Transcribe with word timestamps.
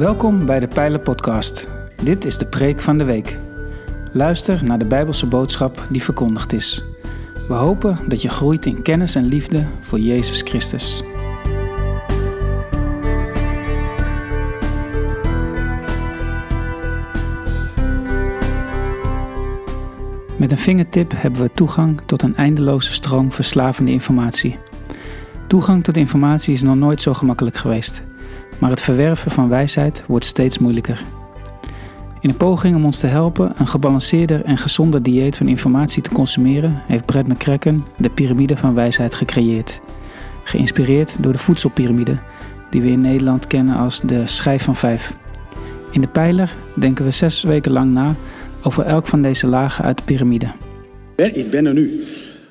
Welkom 0.00 0.46
bij 0.46 0.60
de 0.60 0.68
Pijlen 0.68 1.02
Podcast. 1.02 1.68
Dit 2.02 2.24
is 2.24 2.38
de 2.38 2.46
preek 2.46 2.80
van 2.80 2.98
de 2.98 3.04
week. 3.04 3.36
Luister 4.12 4.64
naar 4.64 4.78
de 4.78 4.84
Bijbelse 4.84 5.26
boodschap 5.26 5.86
die 5.90 6.02
verkondigd 6.02 6.52
is. 6.52 6.84
We 7.48 7.54
hopen 7.54 7.98
dat 8.08 8.22
je 8.22 8.28
groeit 8.28 8.66
in 8.66 8.82
kennis 8.82 9.14
en 9.14 9.24
liefde 9.24 9.66
voor 9.80 9.98
Jezus 9.98 10.40
Christus. 10.42 11.02
Met 20.36 20.52
een 20.52 20.58
vingertip 20.58 21.12
hebben 21.16 21.42
we 21.42 21.50
toegang 21.54 22.00
tot 22.06 22.22
een 22.22 22.36
eindeloze 22.36 22.92
stroom 22.92 23.32
verslavende 23.32 23.90
informatie. 23.90 24.58
Toegang 25.46 25.84
tot 25.84 25.96
informatie 25.96 26.54
is 26.54 26.62
nog 26.62 26.76
nooit 26.76 27.00
zo 27.00 27.14
gemakkelijk 27.14 27.56
geweest, 27.56 28.02
maar 28.60 28.70
het 28.70 28.80
verwerven 28.80 29.30
van 29.30 29.48
wijsheid 29.48 30.02
wordt 30.06 30.24
steeds 30.24 30.58
moeilijker. 30.58 31.02
In 32.20 32.28
een 32.28 32.36
poging 32.36 32.76
om 32.76 32.84
ons 32.84 32.98
te 32.98 33.06
helpen 33.06 33.52
een 33.58 33.66
gebalanceerder 33.66 34.44
en 34.44 34.58
gezonder 34.58 35.02
dieet 35.02 35.36
van 35.36 35.48
informatie 35.48 36.02
te 36.02 36.10
consumeren, 36.10 36.82
heeft 36.86 37.06
Brett 37.06 37.28
McCracken 37.28 37.84
de 37.96 38.10
piramide 38.10 38.56
van 38.56 38.74
wijsheid 38.74 39.14
gecreëerd. 39.14 39.80
Geïnspireerd 40.44 41.16
door 41.20 41.32
de 41.32 41.38
voedselpiramide, 41.38 42.18
die 42.70 42.80
we 42.80 42.88
in 42.88 43.00
Nederland 43.00 43.46
kennen 43.46 43.76
als 43.76 44.00
de 44.04 44.26
schijf 44.26 44.62
van 44.62 44.76
vijf. 44.76 45.14
In 45.90 46.00
de 46.00 46.08
pijler 46.08 46.56
denken 46.74 47.04
we 47.04 47.10
zes 47.10 47.42
weken 47.42 47.72
lang 47.72 47.92
na 47.92 48.16
over 48.62 48.84
elk 48.84 49.06
van 49.06 49.22
deze 49.22 49.46
lagen 49.46 49.84
uit 49.84 49.96
de 49.96 50.02
piramide. 50.04 50.46
Ik 51.16 51.50
ben 51.50 51.66
er 51.66 51.74
nu. 51.74 52.04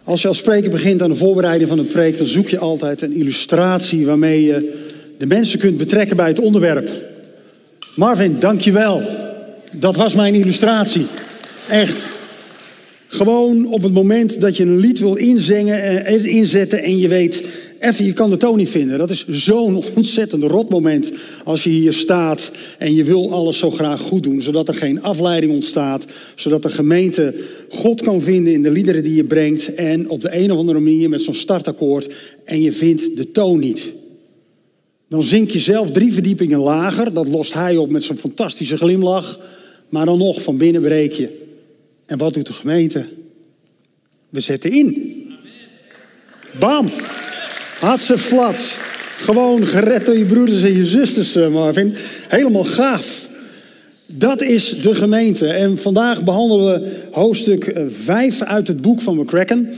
Als 0.03 0.21
je 0.21 0.27
als 0.27 0.37
spreker 0.37 0.69
begint 0.69 1.01
aan 1.01 1.09
de 1.09 1.15
voorbereiding 1.15 1.69
van 1.69 1.79
een 1.79 1.87
preek, 1.87 2.17
dan 2.17 2.27
zoek 2.27 2.47
je 2.47 2.59
altijd 2.59 3.01
een 3.01 3.13
illustratie 3.13 4.05
waarmee 4.05 4.43
je 4.43 4.87
de 5.19 5.25
mensen 5.25 5.59
kunt 5.59 5.77
betrekken 5.77 6.15
bij 6.15 6.27
het 6.27 6.39
onderwerp. 6.39 6.89
Marvin, 7.95 8.35
dank 8.39 8.61
je 8.61 8.71
wel. 8.71 9.01
Dat 9.71 9.95
was 9.95 10.13
mijn 10.13 10.33
illustratie. 10.33 11.05
Echt. 11.67 12.05
Gewoon 13.07 13.65
op 13.65 13.83
het 13.83 13.93
moment 13.93 14.41
dat 14.41 14.57
je 14.57 14.63
een 14.63 14.77
lied 14.77 14.99
wil 14.99 15.15
inzingen, 15.15 16.05
eh, 16.05 16.23
inzetten 16.25 16.83
en 16.83 16.97
je 16.97 17.07
weet, 17.07 17.43
even, 17.79 18.05
je 18.05 18.13
kan 18.13 18.29
de 18.29 18.37
toon 18.37 18.57
niet 18.57 18.69
vinden. 18.69 18.97
Dat 18.97 19.09
is 19.09 19.27
zo'n 19.27 19.83
ontzettend 19.95 20.43
rot 20.43 20.69
moment 20.69 21.11
als 21.43 21.63
je 21.63 21.69
hier 21.69 21.93
staat 21.93 22.51
en 22.77 22.95
je 22.95 23.03
wil 23.03 23.33
alles 23.33 23.57
zo 23.57 23.71
graag 23.71 24.01
goed 24.01 24.23
doen, 24.23 24.41
zodat 24.41 24.67
er 24.67 24.75
geen 24.75 25.01
afleiding 25.01 25.53
ontstaat, 25.53 26.05
zodat 26.35 26.63
de 26.63 26.69
gemeente 26.69 27.33
God 27.69 28.01
kan 28.01 28.21
vinden 28.21 28.53
in 28.53 28.63
de 28.63 28.71
liederen 28.71 29.03
die 29.03 29.15
je 29.15 29.23
brengt 29.23 29.73
en 29.73 30.09
op 30.09 30.21
de 30.21 30.35
een 30.35 30.51
of 30.51 30.57
andere 30.57 30.79
manier 30.79 31.09
met 31.09 31.21
zo'n 31.21 31.33
startakkoord 31.33 32.13
en 32.45 32.61
je 32.61 32.71
vindt 32.71 33.17
de 33.17 33.31
toon 33.31 33.59
niet. 33.59 33.97
Dan 35.09 35.23
zink 35.23 35.51
je 35.51 35.59
zelf 35.59 35.91
drie 35.91 36.13
verdiepingen 36.13 36.59
lager, 36.59 37.13
dat 37.13 37.27
lost 37.27 37.53
hij 37.53 37.77
op 37.77 37.89
met 37.89 38.03
zo'n 38.03 38.17
fantastische 38.17 38.77
glimlach, 38.77 39.39
maar 39.89 40.05
dan 40.05 40.17
nog 40.17 40.41
van 40.41 40.57
binnen 40.57 40.81
breek 40.81 41.11
je. 41.11 41.47
En 42.05 42.17
wat 42.17 42.33
doet 42.33 42.45
de 42.45 42.53
gemeente? 42.53 43.05
We 44.29 44.39
zetten 44.39 44.71
in. 44.71 45.15
Bam! 46.59 46.87
Hartse 47.79 48.17
flats. 48.17 48.75
Gewoon 49.17 49.65
gered 49.65 50.05
door 50.05 50.17
je 50.17 50.25
broeders 50.25 50.63
en 50.63 50.77
je 50.77 50.85
zusters, 50.85 51.35
eh, 51.35 51.47
Marvin. 51.47 51.93
Helemaal 52.27 52.63
gaaf. 52.63 53.27
Dat 54.05 54.41
is 54.41 54.81
de 54.81 54.95
gemeente. 54.95 55.47
En 55.47 55.77
vandaag 55.77 56.23
behandelen 56.23 56.81
we 56.81 56.89
hoofdstuk 57.11 57.81
5 57.87 58.41
uit 58.41 58.67
het 58.67 58.81
boek 58.81 59.01
van 59.01 59.17
McCracken. 59.17 59.73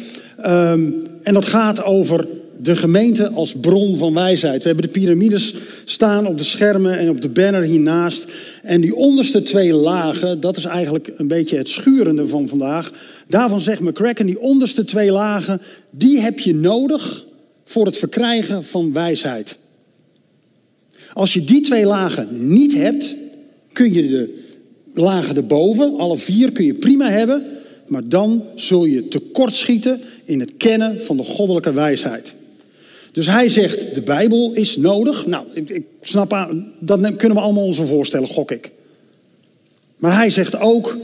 Um, 0.45 1.03
en 1.23 1.33
dat 1.33 1.45
gaat 1.45 1.83
over 1.83 2.27
de 2.61 2.75
gemeente 2.75 3.29
als 3.29 3.55
bron 3.61 3.97
van 3.97 4.13
wijsheid. 4.13 4.61
We 4.61 4.67
hebben 4.67 4.85
de 4.85 4.99
piramides 4.99 5.53
staan 5.85 6.27
op 6.27 6.38
de 6.38 6.44
schermen 6.44 6.97
en 6.97 7.09
op 7.09 7.22
de 7.22 7.29
banner 7.29 7.61
hiernaast. 7.61 8.25
En 8.63 8.81
die 8.81 8.95
onderste 8.95 9.44
twee 9.44 9.73
lagen, 9.73 10.39
dat 10.39 10.57
is 10.57 10.66
eigenlijk 10.66 11.11
een 11.16 11.27
beetje 11.27 11.57
het 11.57 11.69
schurende 11.69 12.27
van 12.27 12.47
vandaag. 12.47 12.91
Daarvan 13.27 13.61
zegt 13.61 13.81
McCracken, 13.81 14.25
die 14.25 14.39
onderste 14.39 14.85
twee 14.85 15.11
lagen, 15.11 15.61
die 15.89 16.19
heb 16.19 16.39
je 16.39 16.55
nodig 16.55 17.25
voor 17.63 17.85
het 17.85 17.97
verkrijgen 17.97 18.63
van 18.63 18.94
wijsheid. 18.94 19.57
Als 21.13 21.33
je 21.33 21.44
die 21.44 21.61
twee 21.61 21.85
lagen 21.85 22.27
niet 22.53 22.73
hebt, 22.73 23.16
kun 23.71 23.94
je 23.94 24.07
de 24.07 24.39
lagen 24.94 25.35
erboven, 25.35 25.97
alle 25.97 26.17
vier, 26.17 26.51
kun 26.51 26.66
je 26.66 26.73
prima 26.73 27.09
hebben. 27.09 27.45
Maar 27.88 28.09
dan 28.09 28.44
zul 28.55 28.85
je 28.85 29.07
tekortschieten 29.07 30.01
in 30.25 30.39
het 30.39 30.57
kennen 30.57 31.01
van 31.01 31.17
de 31.17 31.23
goddelijke 31.23 31.73
wijsheid. 31.73 32.39
Dus 33.11 33.25
hij 33.25 33.49
zegt, 33.49 33.95
de 33.95 34.01
Bijbel 34.01 34.53
is 34.53 34.77
nodig. 34.77 35.25
Nou, 35.25 35.45
ik, 35.53 35.83
snap 36.01 36.33
aan, 36.33 36.73
dat 36.79 36.99
kunnen 37.16 37.38
we 37.38 37.44
allemaal 37.44 37.66
ons 37.66 37.79
voorstellen, 37.85 38.27
gok 38.27 38.51
ik. 38.51 38.72
Maar 39.97 40.16
hij 40.16 40.29
zegt 40.29 40.59
ook, 40.59 40.97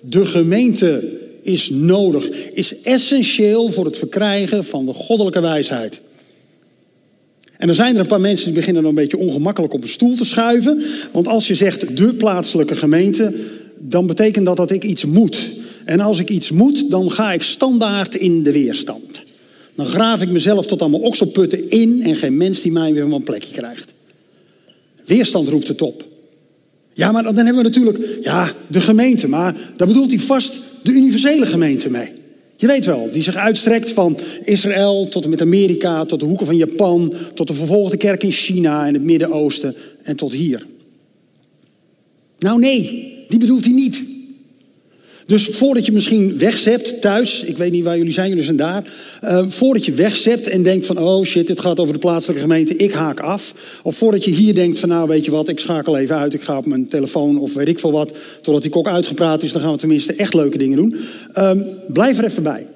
de 0.00 0.24
gemeente 0.24 1.18
is 1.42 1.70
nodig, 1.70 2.28
is 2.52 2.80
essentieel 2.80 3.70
voor 3.70 3.84
het 3.84 3.98
verkrijgen 3.98 4.64
van 4.64 4.86
de 4.86 4.92
goddelijke 4.92 5.40
wijsheid. 5.40 6.00
En 7.56 7.66
dan 7.66 7.76
zijn 7.76 7.94
er 7.94 8.00
een 8.00 8.06
paar 8.06 8.20
mensen 8.20 8.46
die 8.46 8.54
beginnen 8.54 8.84
een 8.84 8.94
beetje 8.94 9.18
ongemakkelijk 9.18 9.72
op 9.72 9.82
een 9.82 9.88
stoel 9.88 10.14
te 10.14 10.24
schuiven. 10.24 10.82
Want 11.12 11.28
als 11.28 11.48
je 11.48 11.54
zegt 11.54 11.96
de 11.96 12.14
plaatselijke 12.14 12.76
gemeente, 12.76 13.34
dan 13.80 14.06
betekent 14.06 14.46
dat 14.46 14.56
dat 14.56 14.70
ik 14.70 14.84
iets 14.84 15.04
moet. 15.04 15.50
En 15.84 16.00
als 16.00 16.18
ik 16.18 16.30
iets 16.30 16.50
moet, 16.50 16.90
dan 16.90 17.10
ga 17.10 17.32
ik 17.32 17.42
standaard 17.42 18.14
in 18.14 18.42
de 18.42 18.52
weerstand. 18.52 19.13
Dan 19.74 19.86
graaf 19.86 20.22
ik 20.22 20.28
mezelf 20.28 20.66
tot 20.66 20.80
allemaal 20.80 21.00
okselputten 21.00 21.70
in 21.70 22.02
en 22.02 22.16
geen 22.16 22.36
mens 22.36 22.62
die 22.62 22.72
mij 22.72 22.92
weer 22.92 23.02
van 23.02 23.12
een 23.12 23.22
plekje 23.22 23.54
krijgt. 23.54 23.94
Weerstand 25.04 25.48
roept 25.48 25.68
het 25.68 25.82
op. 25.82 26.04
Ja, 26.92 27.12
maar 27.12 27.22
dan 27.22 27.36
hebben 27.36 27.56
we 27.56 27.62
natuurlijk, 27.62 27.98
ja, 28.22 28.52
de 28.66 28.80
gemeente. 28.80 29.28
Maar 29.28 29.56
daar 29.76 29.88
bedoelt 29.88 30.10
hij 30.10 30.18
vast 30.18 30.60
de 30.82 30.92
universele 30.92 31.46
gemeente 31.46 31.90
mee. 31.90 32.08
Je 32.56 32.66
weet 32.66 32.86
wel, 32.86 33.08
die 33.12 33.22
zich 33.22 33.36
uitstrekt 33.36 33.90
van 33.90 34.18
Israël 34.44 35.08
tot 35.08 35.24
en 35.24 35.30
met 35.30 35.40
Amerika, 35.40 36.04
tot 36.04 36.20
de 36.20 36.26
hoeken 36.26 36.46
van 36.46 36.56
Japan, 36.56 37.14
tot 37.34 37.46
de 37.46 37.54
vervolgde 37.54 37.96
kerk 37.96 38.22
in 38.22 38.30
China 38.30 38.86
en 38.86 38.94
het 38.94 39.02
Midden-Oosten 39.02 39.74
en 40.02 40.16
tot 40.16 40.32
hier. 40.32 40.66
Nou 42.38 42.58
nee, 42.58 43.14
die 43.28 43.38
bedoelt 43.38 43.64
hij 43.64 43.74
niet. 43.74 44.04
Dus 45.26 45.46
voordat 45.46 45.86
je 45.86 45.92
misschien 45.92 46.38
wegzept 46.38 47.00
thuis, 47.00 47.42
ik 47.42 47.56
weet 47.56 47.72
niet 47.72 47.84
waar 47.84 47.96
jullie 47.96 48.12
zijn, 48.12 48.28
jullie 48.28 48.44
zijn 48.44 48.56
daar. 48.56 48.84
Uh, 49.24 49.44
voordat 49.48 49.84
je 49.84 49.92
wegzept 49.92 50.46
en 50.46 50.62
denkt 50.62 50.86
van, 50.86 50.98
oh 50.98 51.24
shit, 51.24 51.46
dit 51.46 51.60
gaat 51.60 51.80
over 51.80 51.92
de 51.92 51.98
plaatselijke 51.98 52.42
gemeente, 52.42 52.76
ik 52.76 52.92
haak 52.92 53.20
af. 53.20 53.54
Of 53.82 53.96
voordat 53.96 54.24
je 54.24 54.30
hier 54.30 54.54
denkt 54.54 54.78
van, 54.78 54.88
nou 54.88 55.08
weet 55.08 55.24
je 55.24 55.30
wat, 55.30 55.48
ik 55.48 55.58
schakel 55.58 55.96
even 55.96 56.16
uit, 56.16 56.34
ik 56.34 56.42
ga 56.42 56.56
op 56.56 56.66
mijn 56.66 56.88
telefoon 56.88 57.38
of 57.38 57.54
weet 57.54 57.68
ik 57.68 57.78
veel 57.78 57.92
wat. 57.92 58.18
Totdat 58.42 58.62
die 58.62 58.70
kok 58.70 58.88
uitgepraat 58.88 59.42
is, 59.42 59.52
dan 59.52 59.62
gaan 59.62 59.72
we 59.72 59.78
tenminste 59.78 60.12
echt 60.12 60.34
leuke 60.34 60.58
dingen 60.58 60.76
doen. 60.76 60.96
Uh, 61.38 61.50
blijf 61.88 62.18
er 62.18 62.24
even 62.24 62.42
bij. 62.42 62.66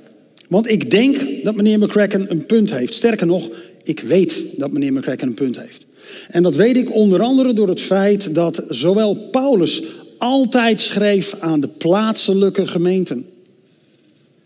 Want 0.48 0.70
ik 0.70 0.90
denk 0.90 1.16
dat 1.42 1.56
meneer 1.56 1.78
McCracken 1.78 2.26
een 2.28 2.46
punt 2.46 2.70
heeft. 2.70 2.94
Sterker 2.94 3.26
nog, 3.26 3.48
ik 3.82 4.00
weet 4.00 4.42
dat 4.56 4.70
meneer 4.70 4.92
McCracken 4.92 5.28
een 5.28 5.34
punt 5.34 5.60
heeft. 5.60 5.86
En 6.28 6.42
dat 6.42 6.56
weet 6.56 6.76
ik 6.76 6.94
onder 6.94 7.22
andere 7.22 7.52
door 7.52 7.68
het 7.68 7.80
feit 7.80 8.34
dat 8.34 8.62
zowel 8.68 9.14
Paulus 9.14 9.82
altijd 10.18 10.80
schreef 10.80 11.34
aan 11.40 11.60
de 11.60 11.68
plaatselijke 11.68 12.66
gemeenten. 12.66 13.26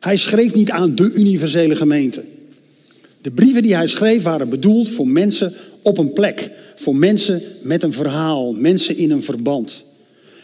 Hij 0.01 0.17
schreef 0.17 0.55
niet 0.55 0.71
aan 0.71 0.95
de 0.95 1.13
universele 1.13 1.77
gemeente. 1.77 2.23
De 3.23 3.31
brieven 3.31 3.63
die 3.63 3.75
hij 3.75 3.87
schreef 3.87 4.23
waren 4.23 4.49
bedoeld 4.49 4.89
voor 4.89 5.09
mensen 5.09 5.55
op 5.83 5.99
een 5.99 6.13
plek. 6.13 6.51
Voor 6.77 6.97
mensen 6.97 7.43
met 7.63 7.83
een 7.83 7.93
verhaal, 7.93 8.53
mensen 8.53 8.97
in 8.97 9.11
een 9.11 9.23
verband. 9.23 9.87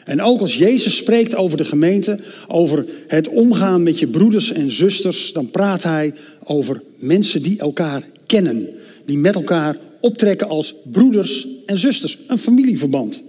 En 0.04 0.22
ook 0.22 0.40
als 0.40 0.56
Jezus 0.56 0.96
spreekt 0.96 1.34
over 1.34 1.56
de 1.56 1.64
gemeente, 1.64 2.18
over 2.46 2.86
het 3.06 3.28
omgaan 3.28 3.82
met 3.82 3.98
je 3.98 4.06
broeders 4.06 4.52
en 4.52 4.70
zusters, 4.70 5.32
dan 5.32 5.50
praat 5.50 5.82
hij 5.82 6.12
over 6.44 6.82
mensen 6.96 7.42
die 7.42 7.58
elkaar 7.58 8.02
kennen. 8.26 8.68
Die 9.04 9.18
met 9.18 9.34
elkaar 9.34 9.76
optrekken 10.00 10.48
als 10.48 10.74
broeders 10.90 11.46
en 11.66 11.78
zusters. 11.78 12.18
Een 12.26 12.38
familieverband. 12.38 13.22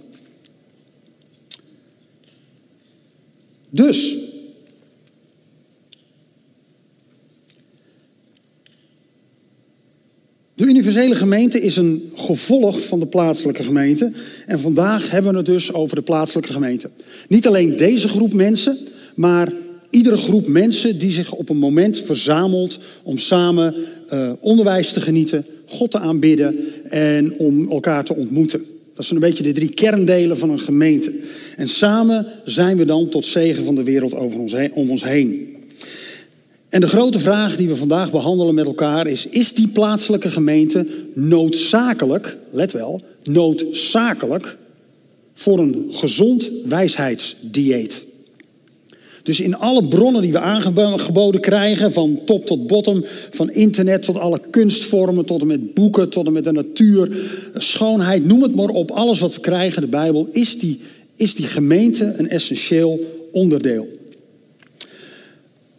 Dus, 3.70 4.16
de 10.54 10.64
universele 10.64 11.14
gemeente 11.14 11.60
is 11.60 11.76
een 11.76 12.12
gevolg 12.14 12.86
van 12.86 12.98
de 12.98 13.06
plaatselijke 13.06 13.62
gemeente. 13.62 14.12
En 14.46 14.60
vandaag 14.60 15.10
hebben 15.10 15.30
we 15.30 15.36
het 15.36 15.46
dus 15.46 15.72
over 15.72 15.96
de 15.96 16.02
plaatselijke 16.02 16.52
gemeente. 16.52 16.90
Niet 17.28 17.46
alleen 17.46 17.76
deze 17.76 18.08
groep 18.08 18.32
mensen, 18.32 18.78
maar 19.14 19.52
iedere 19.90 20.16
groep 20.16 20.46
mensen 20.46 20.98
die 20.98 21.10
zich 21.10 21.32
op 21.32 21.48
een 21.48 21.58
moment 21.58 21.98
verzamelt 21.98 22.78
om 23.02 23.18
samen 23.18 23.74
uh, 24.12 24.32
onderwijs 24.40 24.92
te 24.92 25.00
genieten, 25.00 25.46
God 25.66 25.90
te 25.90 25.98
aanbidden 25.98 26.56
en 26.90 27.38
om 27.38 27.70
elkaar 27.70 28.04
te 28.04 28.14
ontmoeten. 28.14 28.64
Dat 29.00 29.08
zijn 29.08 29.22
een 29.22 29.28
beetje 29.28 29.44
de 29.44 29.52
drie 29.52 29.74
kerndelen 29.74 30.38
van 30.38 30.50
een 30.50 30.58
gemeente. 30.58 31.14
En 31.56 31.68
samen 31.68 32.26
zijn 32.44 32.76
we 32.76 32.84
dan 32.84 33.08
tot 33.08 33.24
zegen 33.24 33.64
van 33.64 33.74
de 33.74 33.82
wereld 33.82 34.14
over 34.14 34.40
ons 34.40 34.54
om 34.72 34.90
ons 34.90 35.04
heen. 35.04 35.56
En 36.68 36.80
de 36.80 36.86
grote 36.86 37.18
vraag 37.18 37.56
die 37.56 37.68
we 37.68 37.76
vandaag 37.76 38.10
behandelen 38.10 38.54
met 38.54 38.66
elkaar 38.66 39.06
is: 39.06 39.26
is 39.26 39.52
die 39.52 39.68
plaatselijke 39.68 40.30
gemeente 40.30 40.86
noodzakelijk, 41.14 42.36
let 42.50 42.72
wel, 42.72 43.02
noodzakelijk 43.22 44.56
voor 45.34 45.58
een 45.58 45.86
gezond 45.90 46.50
wijsheidsdieet. 46.64 48.04
Dus 49.30 49.40
in 49.40 49.56
alle 49.56 49.88
bronnen 49.88 50.22
die 50.22 50.32
we 50.32 50.38
aangeboden 50.38 51.40
krijgen, 51.40 51.92
van 51.92 52.20
top 52.24 52.46
tot 52.46 52.66
bottom, 52.66 53.04
van 53.30 53.50
internet 53.50 54.02
tot 54.02 54.18
alle 54.18 54.40
kunstvormen, 54.50 55.24
tot 55.24 55.40
en 55.40 55.46
met 55.46 55.74
boeken, 55.74 56.08
tot 56.08 56.26
en 56.26 56.32
met 56.32 56.44
de 56.44 56.52
natuur, 56.52 57.08
schoonheid, 57.54 58.26
noem 58.26 58.42
het 58.42 58.54
maar 58.54 58.68
op, 58.68 58.90
alles 58.90 59.20
wat 59.20 59.34
we 59.34 59.40
krijgen, 59.40 59.82
de 59.82 59.88
Bijbel, 59.88 60.28
is 60.32 60.58
die, 60.58 60.80
is 61.16 61.34
die 61.34 61.46
gemeente 61.46 62.14
een 62.16 62.28
essentieel 62.28 63.00
onderdeel. 63.32 63.88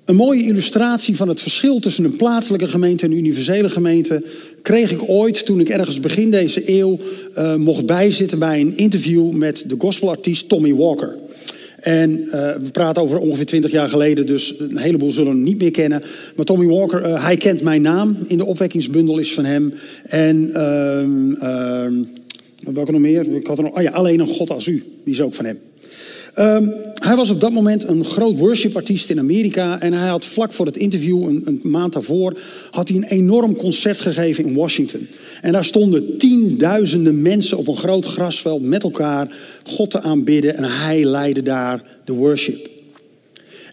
Een 0.05 0.15
mooie 0.15 0.43
illustratie 0.43 1.15
van 1.15 1.27
het 1.27 1.41
verschil 1.41 1.79
tussen 1.79 2.03
een 2.03 2.15
plaatselijke 2.15 2.67
gemeente 2.67 3.05
en 3.05 3.11
een 3.11 3.17
universele 3.17 3.69
gemeente 3.69 4.25
kreeg 4.61 4.91
ik 4.91 5.01
ooit 5.07 5.45
toen 5.45 5.59
ik 5.59 5.69
ergens 5.69 5.99
begin 5.99 6.31
deze 6.31 6.69
eeuw 6.69 6.99
uh, 7.37 7.55
mocht 7.55 7.85
bijzitten 7.85 8.39
bij 8.39 8.61
een 8.61 8.77
interview 8.77 9.31
met 9.31 9.63
de 9.67 9.75
gospelartiest 9.77 10.49
Tommy 10.49 10.73
Walker. 10.75 11.17
En 11.81 12.11
uh, 12.11 12.31
we 12.31 12.69
praten 12.71 13.01
over 13.01 13.17
ongeveer 13.17 13.45
20 13.45 13.71
jaar 13.71 13.89
geleden, 13.89 14.25
dus 14.25 14.59
een 14.59 14.77
heleboel 14.77 15.11
zullen 15.11 15.31
hem 15.31 15.43
niet 15.43 15.59
meer 15.59 15.71
kennen. 15.71 16.01
Maar 16.35 16.45
Tommy 16.45 16.65
Walker, 16.65 17.05
uh, 17.05 17.23
hij 17.23 17.37
kent 17.37 17.61
mijn 17.61 17.81
naam 17.81 18.17
in 18.27 18.37
de 18.37 18.45
opwekkingsbundel 18.45 19.19
is 19.19 19.33
van 19.33 19.45
hem. 19.45 19.73
En 20.03 20.47
uh, 20.47 22.73
welke 22.73 22.91
nog 22.91 23.01
meer? 23.01 23.35
Ik 23.35 23.47
had 23.47 23.57
er 23.57 23.63
nog, 23.63 23.75
oh 23.75 23.81
ja, 23.81 23.91
alleen 23.91 24.19
een 24.19 24.27
God 24.27 24.49
als 24.49 24.67
u, 24.67 24.83
die 25.03 25.13
is 25.13 25.21
ook 25.21 25.33
van 25.33 25.45
hem. 25.45 25.59
Um, 26.39 26.73
hij 26.93 27.15
was 27.15 27.29
op 27.29 27.39
dat 27.39 27.51
moment 27.51 27.87
een 27.87 28.05
groot 28.05 28.37
worshipartiest 28.37 29.09
in 29.09 29.19
Amerika. 29.19 29.79
En 29.79 29.93
hij 29.93 30.09
had 30.09 30.25
vlak 30.25 30.53
voor 30.53 30.65
het 30.65 30.77
interview, 30.77 31.23
een, 31.23 31.41
een, 31.45 31.61
maand 31.63 31.93
daarvoor, 31.93 32.39
had 32.71 32.87
hij 32.87 32.97
een 32.97 33.03
enorm 33.03 33.55
concert 33.55 34.01
gegeven 34.01 34.45
in 34.45 34.53
Washington. 34.53 35.07
En 35.41 35.51
daar 35.51 35.65
stonden 35.65 36.17
tienduizenden 36.17 37.21
mensen 37.21 37.57
op 37.57 37.67
een 37.67 37.77
groot 37.77 38.05
grasveld 38.05 38.61
met 38.61 38.83
elkaar 38.83 39.35
God 39.63 39.91
te 39.91 40.01
aanbidden. 40.01 40.57
En 40.57 40.63
hij 40.63 41.03
leidde 41.03 41.41
daar 41.41 41.83
de 42.05 42.13
worship. 42.13 42.69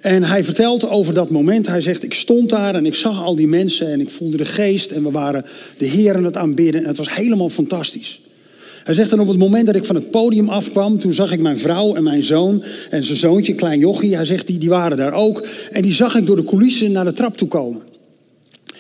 En 0.01 0.23
hij 0.23 0.45
vertelt 0.45 0.89
over 0.89 1.15
dat 1.15 1.31
moment. 1.31 1.67
Hij 1.67 1.81
zegt: 1.81 2.03
Ik 2.03 2.15
stond 2.15 2.51
daar 2.51 2.75
en 2.75 2.87
ik 2.87 2.95
zag 2.95 3.23
al 3.23 3.37
die 3.37 3.49
mensen 3.49 3.93
en 3.93 4.01
ik 4.01 4.11
voelde 4.11 4.37
de 4.37 4.45
geest. 4.45 4.91
En 4.91 5.03
we 5.03 5.11
waren 5.11 5.45
de 5.79 5.87
Heer 5.87 6.17
aan 6.17 6.25
het 6.25 6.37
aanbidden. 6.37 6.83
En 6.83 6.89
het 6.89 6.99
was 6.99 7.15
helemaal 7.15 7.49
fantastisch. 7.49 8.21
Hij 8.85 8.95
zegt 8.95 9.11
dan 9.11 9.21
op 9.21 9.29
het 9.29 9.39
moment 9.39 9.67
dat 9.67 9.77
ik 9.77 9.85
van 9.85 9.95
het 9.95 10.11
podium 10.11 10.49
afkwam, 10.49 10.99
toen 11.01 11.13
zag 11.13 11.33
ik 11.33 11.41
mijn 11.41 11.59
vrouw 11.59 11.95
en 11.95 12.03
mijn 12.03 12.23
zoon 12.23 12.63
en 12.91 13.05
zijn 13.05 13.19
zoontje, 13.19 13.55
klein 13.55 13.79
jochie. 13.79 14.15
Hij 14.15 14.25
zegt, 14.25 14.47
die, 14.47 14.59
die 14.59 14.69
waren 14.69 14.97
daar 14.97 15.13
ook. 15.13 15.47
En 15.71 15.83
die 15.83 15.93
zag 15.93 16.15
ik 16.15 16.27
door 16.27 16.37
de 16.37 16.45
coulissen 16.45 16.93
naar 16.93 17.05
de 17.05 17.13
trap 17.13 17.37
toe 17.37 17.49
komen. 17.49 17.83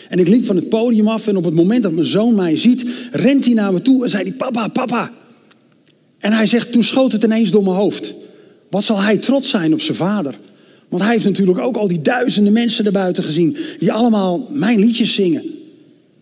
En 0.08 0.18
ik 0.18 0.28
liep 0.28 0.44
van 0.44 0.56
het 0.56 0.68
podium 0.68 1.08
af 1.08 1.26
en 1.26 1.36
op 1.36 1.44
het 1.44 1.54
moment 1.54 1.82
dat 1.82 1.92
mijn 1.92 2.06
zoon 2.06 2.34
mij 2.34 2.56
ziet, 2.56 2.84
rent 3.12 3.44
hij 3.44 3.54
naar 3.54 3.72
me 3.72 3.82
toe 3.82 4.04
en 4.04 4.10
zei 4.10 4.22
hij, 4.22 4.32
papa, 4.32 4.68
papa. 4.68 5.12
En 6.18 6.32
hij 6.32 6.46
zegt, 6.46 6.72
toen 6.72 6.84
schoot 6.84 7.12
het 7.12 7.22
ineens 7.22 7.50
door 7.50 7.62
mijn 7.62 7.76
hoofd. 7.76 8.14
Wat 8.70 8.84
zal 8.84 9.00
hij 9.00 9.16
trots 9.16 9.50
zijn 9.50 9.72
op 9.72 9.80
zijn 9.80 9.96
vader? 9.96 10.38
Want 10.88 11.02
hij 11.02 11.12
heeft 11.12 11.24
natuurlijk 11.24 11.58
ook 11.58 11.76
al 11.76 11.88
die 11.88 12.02
duizenden 12.02 12.52
mensen 12.52 12.86
erbuiten 12.86 13.24
gezien, 13.24 13.56
die 13.78 13.92
allemaal 13.92 14.48
mijn 14.52 14.78
liedjes 14.78 15.14
zingen. 15.14 15.57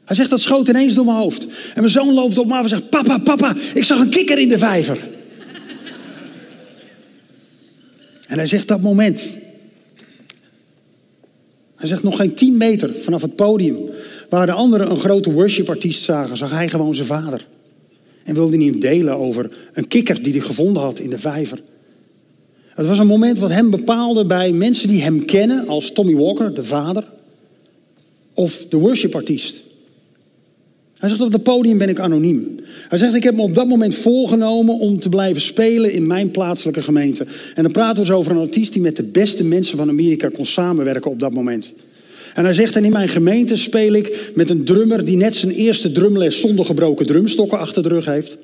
Hij 0.07 0.17
zegt, 0.17 0.31
dat 0.31 0.41
schoot 0.41 0.69
ineens 0.69 0.95
door 0.95 1.05
mijn 1.05 1.17
hoofd. 1.17 1.47
En 1.47 1.81
mijn 1.81 1.91
zoon 1.91 2.15
loopt 2.15 2.39
op 2.39 2.47
me 2.47 2.55
af 2.55 2.63
en 2.63 2.69
zegt, 2.69 2.91
papa, 2.91 3.19
papa, 3.19 3.57
ik 3.75 3.85
zag 3.85 4.01
een 4.01 4.09
kikker 4.09 4.39
in 4.39 4.49
de 4.49 4.59
vijver. 4.59 4.99
en 8.27 8.39
hij 8.39 8.47
zegt 8.47 8.69
dat 8.69 8.81
moment. 8.81 9.29
Hij 11.77 11.89
zegt 11.89 12.03
nog 12.03 12.17
geen 12.17 12.35
tien 12.35 12.57
meter 12.57 12.95
vanaf 12.95 13.23
het 13.23 13.37
podium, 13.37 13.79
waar 14.29 14.47
de 14.47 14.53
anderen 14.53 14.91
een 14.91 14.97
grote 14.97 15.33
worshipartiest 15.33 16.03
zagen, 16.03 16.37
zag 16.37 16.51
hij 16.51 16.69
gewoon 16.69 16.95
zijn 16.95 17.07
vader. 17.07 17.47
En 18.25 18.35
wilde 18.35 18.57
niet 18.57 18.81
delen 18.81 19.17
over 19.17 19.51
een 19.73 19.89
kikker 19.89 20.23
die 20.23 20.33
hij 20.33 20.43
gevonden 20.43 20.83
had 20.83 20.99
in 20.99 21.11
de 21.11 21.19
vijver. 21.19 21.61
Het 22.69 22.87
was 22.87 22.99
een 22.99 23.07
moment 23.07 23.39
wat 23.39 23.51
hem 23.51 23.71
bepaalde 23.71 24.27
bij 24.27 24.53
mensen 24.53 24.89
die 24.89 25.03
hem 25.03 25.25
kennen 25.25 25.69
als 25.69 25.93
Tommy 25.93 26.15
Walker, 26.15 26.55
de 26.55 26.65
vader, 26.65 27.05
of 28.35 28.67
de 28.69 28.77
worshipartiest. 28.77 29.66
Hij 30.99 31.09
zegt 31.09 31.21
op 31.21 31.33
het 31.33 31.43
podium 31.43 31.79
ben 31.79 31.89
ik 31.89 31.99
anoniem. 31.99 32.55
Hij 32.89 32.99
zegt 32.99 33.15
ik 33.15 33.23
heb 33.23 33.35
me 33.35 33.43
op 33.43 33.55
dat 33.55 33.67
moment 33.67 33.95
voorgenomen 33.95 34.79
om 34.79 35.01
te 35.01 35.09
blijven 35.09 35.43
spelen 35.43 35.93
in 35.93 36.07
mijn 36.07 36.31
plaatselijke 36.31 36.83
gemeente. 36.83 37.27
En 37.55 37.63
dan 37.63 37.73
praten 37.73 38.03
we 38.03 38.09
dus 38.09 38.19
over 38.19 38.33
een 38.33 38.39
artiest 38.39 38.73
die 38.73 38.83
met 38.83 38.97
de 38.97 39.03
beste 39.03 39.45
mensen 39.45 39.77
van 39.77 39.89
Amerika 39.89 40.29
kon 40.29 40.45
samenwerken 40.45 41.11
op 41.11 41.21
dat 41.21 41.33
moment. 41.33 41.73
En 42.35 42.45
hij 42.45 42.55
zegt 42.55 42.77
en 42.77 42.85
in 42.85 42.93
mijn 42.93 43.09
gemeente 43.09 43.57
speel 43.57 43.93
ik 43.93 44.31
met 44.35 44.51
een 44.51 44.65
drummer 44.65 45.05
die 45.05 45.17
net 45.17 45.35
zijn 45.35 45.53
eerste 45.53 45.93
drumles 45.93 46.41
zonder 46.41 46.65
gebroken 46.65 47.07
drumstokken 47.07 47.59
achter 47.59 47.83
de 47.83 47.89
rug 47.89 48.05
heeft. 48.05 48.37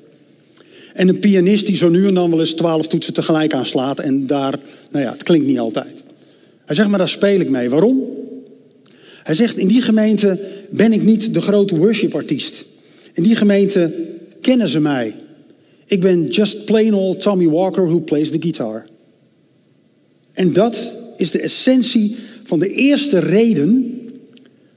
En 0.93 1.07
een 1.07 1.19
pianist 1.19 1.65
die 1.65 1.75
zo 1.75 1.89
nu 1.89 2.07
en 2.07 2.13
dan 2.13 2.29
wel 2.29 2.39
eens 2.39 2.53
twaalf 2.53 2.87
toetsen 2.87 3.13
tegelijk 3.13 3.53
aanslaat 3.53 3.99
en 3.99 4.27
daar, 4.27 4.59
nou 4.91 5.05
ja, 5.05 5.11
het 5.11 5.23
klinkt 5.23 5.47
niet 5.47 5.59
altijd. 5.59 6.03
Hij 6.65 6.75
zegt 6.75 6.89
maar 6.89 6.99
daar 6.99 7.09
speel 7.09 7.39
ik 7.39 7.49
mee. 7.49 7.69
Waarom? 7.69 8.22
Hij 9.23 9.35
zegt 9.35 9.57
in 9.57 9.67
die 9.67 9.81
gemeente 9.81 10.39
ben 10.69 10.93
ik 10.93 11.01
niet 11.01 11.33
de 11.33 11.41
grote 11.41 11.77
worshipartiest. 11.77 12.65
In 13.13 13.23
die 13.23 13.35
gemeente 13.35 13.93
kennen 14.41 14.67
ze 14.67 14.79
mij. 14.79 15.15
Ik 15.85 16.01
ben 16.01 16.27
just 16.27 16.65
plain 16.65 16.93
old 16.93 17.21
Tommy 17.21 17.49
Walker 17.49 17.85
who 17.85 17.99
plays 17.99 18.31
the 18.31 18.41
guitar. 18.41 18.85
En 20.33 20.53
dat 20.53 20.91
is 21.17 21.31
de 21.31 21.39
essentie 21.39 22.15
van 22.43 22.59
de 22.59 22.73
eerste 22.73 23.19
reden 23.19 24.01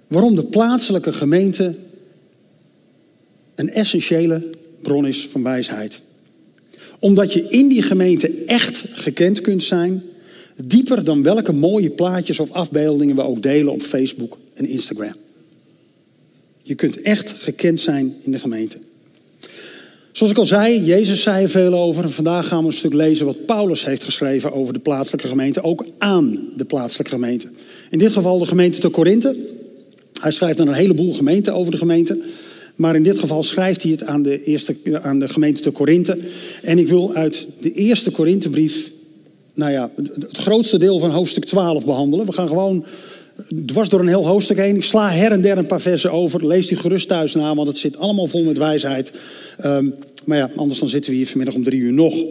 waarom 0.07 0.35
de 0.35 0.45
plaatselijke 0.45 1.13
gemeente 1.13 1.75
een 3.55 3.71
essentiële 3.71 4.51
bron 4.83 5.07
is 5.07 5.27
van 5.27 5.43
wijsheid. 5.43 6.01
Omdat 6.99 7.33
je 7.33 7.47
in 7.49 7.69
die 7.69 7.83
gemeente 7.83 8.45
echt 8.47 8.85
gekend 8.93 9.41
kunt 9.41 9.65
zijn, 9.65 10.03
dieper 10.65 11.05
dan 11.05 11.23
welke 11.23 11.53
mooie 11.53 11.91
plaatjes 11.91 12.41
of 12.41 12.51
afbeeldingen 12.51 13.17
we 13.17 13.23
ook 13.23 13.43
delen 13.43 13.73
op 13.73 13.83
Facebook 13.83 14.39
en 14.55 14.67
Instagram. 14.67 15.15
Je 16.63 16.75
kunt 16.75 17.01
echt 17.01 17.31
gekend 17.31 17.81
zijn 17.81 18.15
in 18.23 18.33
de 18.33 18.39
gemeente. 18.39 18.79
Zoals 20.13 20.33
ik 20.33 20.39
al 20.39 20.47
zei, 20.47 20.85
Jezus 20.85 21.23
zei 21.23 21.43
er 21.43 21.49
veel 21.49 21.75
over. 21.75 22.05
En 22.05 22.11
vandaag 22.11 22.49
gaan 22.49 22.61
we 22.61 22.67
een 22.67 22.73
stuk 22.73 22.95
lezen 22.95 23.27
wat 23.27 23.47
Paulus 23.47 23.85
heeft 23.85 24.05
geschreven 24.05 24.53
over 24.53 24.73
de 24.73 24.79
plaatselijke 24.79 25.29
gemeente. 25.29 25.63
Ook 25.63 25.85
aan 25.99 26.49
de 26.57 26.65
plaatselijke 26.65 27.13
gemeente. 27.13 27.49
In 27.91 27.99
dit 27.99 28.13
geval 28.13 28.39
de 28.39 28.47
gemeente 28.47 28.81
te 28.81 28.89
Korinthe. 28.89 29.37
Hij 30.21 30.31
schrijft 30.31 30.59
dan 30.59 30.69
een 30.69 30.75
heleboel 30.75 31.13
gemeenten 31.13 31.55
over 31.55 31.73
de 31.73 31.79
gemeente. 31.79 32.19
Maar 32.77 32.95
in 32.97 33.03
dit 33.03 33.19
geval 33.19 33.43
schrijft 33.43 33.83
hij 33.83 33.93
het 33.93 34.05
aan 34.05 34.23
de, 34.23 34.45
eerste, 34.45 34.77
aan 35.03 35.19
de 35.19 35.29
gemeente 35.29 35.61
te 35.61 35.71
Korinthe. 35.71 36.19
En 36.63 36.79
ik 36.79 36.89
wil 36.89 37.15
uit 37.15 37.47
de 37.61 37.73
eerste 37.73 38.11
Korinthebrief, 38.11 38.91
nou 39.57 39.73
ja, 39.73 39.91
het 39.97 40.37
grootste 40.37 40.79
deel 40.79 40.99
van 40.99 41.11
hoofdstuk 41.11 41.45
12 41.45 41.85
behandelen. 41.85 42.27
We 42.27 42.33
gaan 42.33 42.49
gewoon 42.49 42.85
dwars 43.67 43.89
door 43.89 44.01
een 44.01 44.09
heel 44.09 44.27
hoofdstuk 44.27 44.57
heen. 44.57 44.77
Ik 44.77 44.85
sla 44.85 45.11
her 45.11 45.33
en 45.33 45.41
der 45.41 45.59
een 45.59 45.67
paar 45.67 45.81
versen 45.81 46.13
over. 46.13 46.47
Lees 46.47 46.67
die 46.67 46.77
gerust 46.77 47.09
thuis 47.09 47.35
na, 47.35 47.55
want 47.55 47.69
het 47.69 47.79
zit 47.79 47.99
allemaal 47.99 48.27
vol 48.27 48.45
met 48.45 48.59
wijsheid. 48.59 49.13
Um, 49.65 49.95
maar 50.25 50.39
ja, 50.39 50.51
anders 50.57 50.79
dan 50.79 50.89
zitten 50.89 51.11
we 51.11 51.17
hier 51.17 51.27
vanmiddag 51.27 51.55
om 51.55 51.65
drie 51.65 51.81
uur 51.81 51.93
nog. 51.93 52.25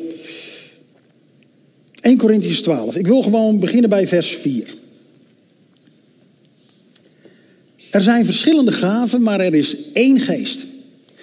1 2.01 2.17
Corinthians 2.17 2.61
12. 2.61 2.95
Ik 2.95 3.07
wil 3.07 3.21
gewoon 3.21 3.59
beginnen 3.59 3.89
bij 3.89 4.07
vers 4.07 4.29
4. 4.35 4.67
Er 7.91 8.01
zijn 8.01 8.25
verschillende 8.25 8.71
gaven, 8.71 9.21
maar 9.21 9.39
er 9.39 9.53
is 9.53 9.75
één 9.93 10.19
geest. 10.19 10.65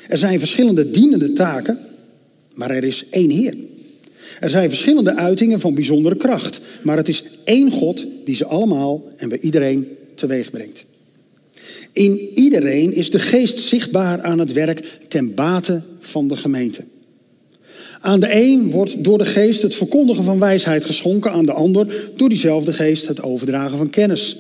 Er 0.09 0.19
zijn 0.19 0.39
verschillende 0.39 0.91
dienende 0.91 1.33
taken, 1.33 1.79
maar 2.55 2.71
er 2.71 2.85
is 2.85 3.05
één 3.11 3.31
Heer. 3.31 3.55
Er 4.43 4.51
zijn 4.51 4.69
verschillende 4.69 5.17
uitingen 5.17 5.61
van 5.61 5.75
bijzondere 5.75 6.17
kracht, 6.17 6.61
maar 6.83 6.97
het 6.97 7.09
is 7.09 7.25
één 7.45 7.71
God 7.71 8.07
die 8.25 8.35
ze 8.35 8.47
allemaal 8.47 9.05
en 9.17 9.29
bij 9.29 9.39
iedereen 9.41 9.89
teweeg 10.15 10.51
brengt. 10.51 10.85
In 11.93 12.31
iedereen 12.35 12.93
is 12.93 13.11
de 13.11 13.19
geest 13.19 13.61
zichtbaar 13.61 14.23
aan 14.23 14.39
het 14.39 14.53
werk 14.53 14.99
ten 15.09 15.35
bate 15.35 15.83
van 16.01 16.29
de 16.29 16.37
gemeente. 16.37 16.85
Aan 18.01 18.21
de 18.21 18.35
een 18.35 18.71
wordt 18.71 19.05
door 19.05 19.19
de 19.19 19.25
geest 19.25 19.63
het 19.63 19.75
verkondigen 19.75 20.25
van 20.25 20.39
wijsheid 20.39 20.85
geschonken, 20.85 21.33
aan 21.33 21.47
de 21.47 21.53
ander 21.53 22.11
door 22.17 22.29
diezelfde 22.29 22.73
geest 22.73 23.07
het 23.07 23.23
overdragen 23.23 23.79
van 23.79 23.91
kennis. 23.91 24.37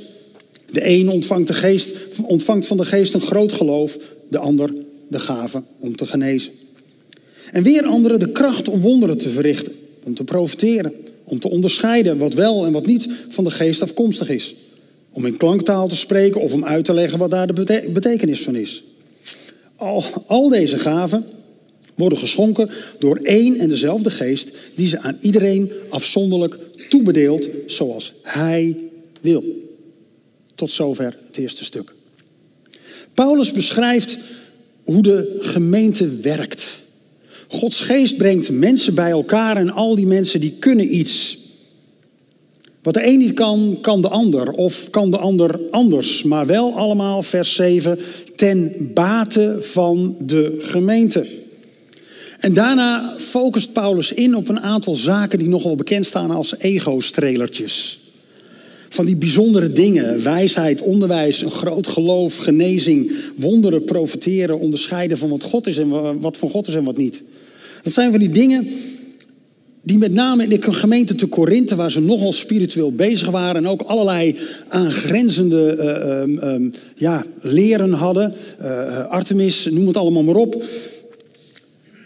De 0.70 0.88
een 0.88 1.08
ontvangt, 1.08 1.48
de 1.48 1.54
geest, 1.54 1.94
ontvangt 2.22 2.66
van 2.66 2.76
de 2.76 2.84
geest 2.84 3.14
een 3.14 3.20
groot 3.20 3.52
geloof, 3.52 3.98
de 4.28 4.38
ander 4.38 4.74
de 5.08 5.18
gave 5.18 5.62
om 5.78 5.96
te 5.96 6.06
genezen. 6.06 6.52
En 7.52 7.62
weer 7.62 7.84
anderen 7.84 8.20
de 8.20 8.32
kracht 8.32 8.68
om 8.68 8.80
wonderen 8.80 9.18
te 9.18 9.28
verrichten 9.28 9.80
om 10.04 10.14
te 10.14 10.24
profiteren, 10.24 10.94
om 11.24 11.40
te 11.40 11.50
onderscheiden 11.50 12.18
wat 12.18 12.34
wel 12.34 12.66
en 12.66 12.72
wat 12.72 12.86
niet 12.86 13.08
van 13.28 13.44
de 13.44 13.50
geest 13.50 13.82
afkomstig 13.82 14.28
is. 14.28 14.54
Om 15.10 15.26
in 15.26 15.36
klanktaal 15.36 15.88
te 15.88 15.96
spreken 15.96 16.40
of 16.40 16.52
om 16.52 16.64
uit 16.64 16.84
te 16.84 16.94
leggen 16.94 17.18
wat 17.18 17.30
daar 17.30 17.54
de 17.54 17.90
betekenis 17.92 18.42
van 18.42 18.56
is. 18.56 18.84
Al, 19.76 20.04
al 20.26 20.48
deze 20.48 20.78
gaven 20.78 21.24
worden 21.94 22.18
geschonken 22.18 22.70
door 22.98 23.16
één 23.16 23.56
en 23.56 23.68
dezelfde 23.68 24.10
geest 24.10 24.52
die 24.74 24.88
ze 24.88 24.98
aan 24.98 25.18
iedereen 25.20 25.72
afzonderlijk 25.88 26.58
toebedeelt 26.88 27.48
zoals 27.66 28.12
hij 28.22 28.76
wil. 29.20 29.44
Tot 30.54 30.70
zover 30.70 31.18
het 31.26 31.36
eerste 31.36 31.64
stuk. 31.64 31.94
Paulus 33.14 33.52
beschrijft 33.52 34.18
hoe 34.84 35.02
de 35.02 35.38
gemeente 35.40 36.08
werkt. 36.08 36.81
Gods 37.52 37.80
geest 37.80 38.16
brengt 38.16 38.50
mensen 38.50 38.94
bij 38.94 39.10
elkaar 39.10 39.56
en 39.56 39.70
al 39.70 39.94
die 39.94 40.06
mensen 40.06 40.40
die 40.40 40.54
kunnen 40.58 40.96
iets. 40.96 41.38
Wat 42.82 42.94
de 42.94 43.06
een 43.06 43.18
niet 43.18 43.32
kan, 43.32 43.78
kan 43.80 44.02
de 44.02 44.08
ander. 44.08 44.50
Of 44.50 44.90
kan 44.90 45.10
de 45.10 45.18
ander 45.18 45.60
anders. 45.70 46.22
Maar 46.22 46.46
wel 46.46 46.76
allemaal, 46.76 47.22
vers 47.22 47.54
7, 47.54 47.98
ten 48.36 48.90
bate 48.94 49.56
van 49.60 50.16
de 50.20 50.56
gemeente. 50.58 51.26
En 52.38 52.54
daarna 52.54 53.14
focust 53.18 53.72
Paulus 53.72 54.12
in 54.12 54.34
op 54.34 54.48
een 54.48 54.60
aantal 54.60 54.94
zaken 54.94 55.38
die 55.38 55.48
nogal 55.48 55.74
bekend 55.74 56.06
staan 56.06 56.30
als 56.30 56.58
ego-strelertjes. 56.58 58.01
Van 58.92 59.04
die 59.04 59.16
bijzondere 59.16 59.72
dingen, 59.72 60.22
wijsheid, 60.22 60.82
onderwijs, 60.82 61.42
een 61.42 61.50
groot 61.50 61.86
geloof, 61.86 62.36
genezing, 62.36 63.12
wonderen, 63.36 63.84
profiteren, 63.84 64.58
onderscheiden 64.58 65.18
van 65.18 65.28
wat 65.28 65.42
God 65.42 65.66
is 65.66 65.78
en 65.78 66.20
wat 66.20 66.36
van 66.36 66.50
God 66.50 66.68
is 66.68 66.74
en 66.74 66.84
wat 66.84 66.96
niet. 66.96 67.22
Dat 67.82 67.92
zijn 67.92 68.10
van 68.10 68.20
die 68.20 68.30
dingen 68.30 68.66
die 69.82 69.98
met 69.98 70.12
name 70.12 70.42
in 70.42 70.48
de 70.48 70.72
gemeente 70.72 71.14
te 71.14 71.26
Korinthe, 71.26 71.76
waar 71.76 71.90
ze 71.90 72.00
nogal 72.00 72.32
spiritueel 72.32 72.92
bezig 72.92 73.30
waren 73.30 73.56
en 73.56 73.68
ook 73.68 73.82
allerlei 73.82 74.36
aangrenzende 74.68 75.76
uh, 76.42 76.70
ja, 76.96 77.24
leren 77.40 77.92
hadden, 77.92 78.34
uh, 78.60 79.06
Artemis, 79.06 79.68
noem 79.70 79.86
het 79.86 79.96
allemaal 79.96 80.22
maar 80.22 80.34
op. 80.34 80.64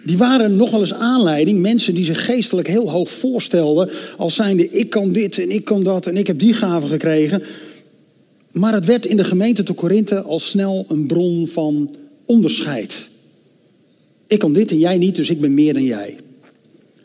Die 0.07 0.19
waren 0.19 0.57
nogal 0.57 0.81
eens 0.81 0.95
aanleiding, 0.95 1.61
mensen 1.61 1.95
die 1.95 2.05
zich 2.05 2.25
geestelijk 2.25 2.69
heel 2.69 2.91
hoog 2.91 3.11
voorstelden, 3.11 3.91
als 4.17 4.35
zijnde 4.35 4.71
ik 4.71 4.91
kan 4.91 5.13
dit 5.13 5.39
en 5.39 5.51
ik 5.51 5.65
kan 5.65 5.83
dat 5.83 6.07
en 6.07 6.17
ik 6.17 6.27
heb 6.27 6.39
die 6.39 6.55
gaven 6.55 6.89
gekregen. 6.89 7.43
Maar 8.53 8.73
het 8.73 8.87
werd 8.87 9.07
in 9.07 9.17
de 9.17 9.25
gemeente 9.25 9.63
te 9.63 9.73
Korinthe 9.73 10.21
al 10.21 10.39
snel 10.39 10.85
een 10.89 11.07
bron 11.07 11.47
van 11.47 11.95
onderscheid. 12.27 13.09
Ik 14.27 14.39
kan 14.39 14.53
dit 14.53 14.71
en 14.71 14.79
jij 14.79 14.99
niet, 14.99 15.17
dus 15.17 15.31
ik 15.31 15.41
ben 15.41 15.55
meer 15.55 15.75
dan 15.75 15.85
jij. 15.85 16.17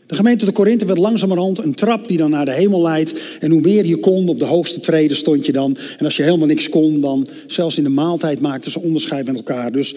De 0.05 0.15
gemeente 0.15 0.45
de 0.45 0.51
Korinthe 0.51 0.85
werd 0.85 0.99
langzamerhand 0.99 1.57
een 1.57 1.75
trap 1.75 2.07
die 2.07 2.17
dan 2.17 2.29
naar 2.29 2.45
de 2.45 2.53
hemel 2.53 2.81
leidt. 2.81 3.13
En 3.39 3.51
hoe 3.51 3.61
meer 3.61 3.85
je 3.85 3.99
kon, 3.99 4.29
op 4.29 4.39
de 4.39 4.45
hoogste 4.45 4.79
treden 4.79 5.17
stond 5.17 5.45
je 5.45 5.51
dan. 5.51 5.77
En 5.97 6.05
als 6.05 6.15
je 6.15 6.23
helemaal 6.23 6.47
niks 6.47 6.69
kon, 6.69 6.99
dan 6.99 7.27
zelfs 7.47 7.77
in 7.77 7.83
de 7.83 7.89
maaltijd 7.89 8.39
maakten 8.39 8.71
ze 8.71 8.79
onderscheid 8.79 9.25
met 9.25 9.35
elkaar. 9.35 9.71
Dus 9.71 9.95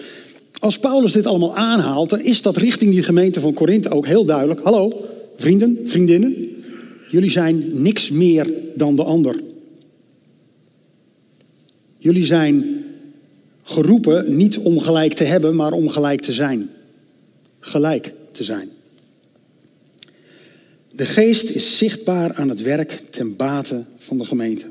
als 0.59 0.79
Paulus 0.79 1.11
dit 1.11 1.25
allemaal 1.25 1.55
aanhaalt, 1.55 2.09
dan 2.09 2.21
is 2.21 2.41
dat 2.41 2.57
richting 2.57 2.91
die 2.91 3.03
gemeente 3.03 3.39
van 3.39 3.53
Korinthe 3.53 3.89
ook 3.89 4.05
heel 4.05 4.25
duidelijk. 4.25 4.59
Hallo, 4.63 5.05
vrienden, 5.35 5.79
vriendinnen. 5.83 6.35
Jullie 7.09 7.29
zijn 7.29 7.81
niks 7.81 8.09
meer 8.09 8.53
dan 8.75 8.95
de 8.95 9.03
ander. 9.03 9.43
Jullie 11.97 12.25
zijn 12.25 12.83
geroepen 13.63 14.35
niet 14.35 14.57
om 14.57 14.79
gelijk 14.79 15.13
te 15.13 15.23
hebben, 15.23 15.55
maar 15.55 15.71
om 15.71 15.89
gelijk 15.89 16.21
te 16.21 16.33
zijn. 16.33 16.69
Gelijk 17.59 18.13
te 18.31 18.43
zijn. 18.43 18.69
De 20.95 21.05
geest 21.05 21.49
is 21.49 21.77
zichtbaar 21.77 22.33
aan 22.33 22.49
het 22.49 22.61
werk 22.61 23.03
ten 23.09 23.35
bate 23.35 23.83
van 23.97 24.17
de 24.17 24.25
gemeente. 24.25 24.65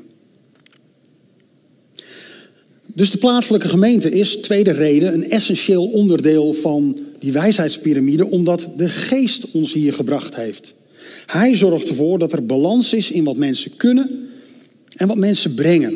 Dus 2.95 3.11
de 3.11 3.17
plaatselijke 3.17 3.67
gemeente 3.67 4.11
is, 4.11 4.35
tweede 4.35 4.71
reden, 4.71 5.13
een 5.13 5.29
essentieel 5.29 5.85
onderdeel 5.85 6.53
van 6.53 6.99
die 7.19 7.31
wijsheidspyramide, 7.31 8.29
omdat 8.29 8.69
de 8.77 8.89
geest 8.89 9.51
ons 9.51 9.73
hier 9.73 9.93
gebracht 9.93 10.35
heeft. 10.35 10.73
Hij 11.25 11.55
zorgt 11.55 11.89
ervoor 11.89 12.19
dat 12.19 12.33
er 12.33 12.45
balans 12.45 12.93
is 12.93 13.11
in 13.11 13.23
wat 13.23 13.37
mensen 13.37 13.75
kunnen 13.75 14.29
en 14.95 15.07
wat 15.07 15.17
mensen 15.17 15.53
brengen. 15.53 15.93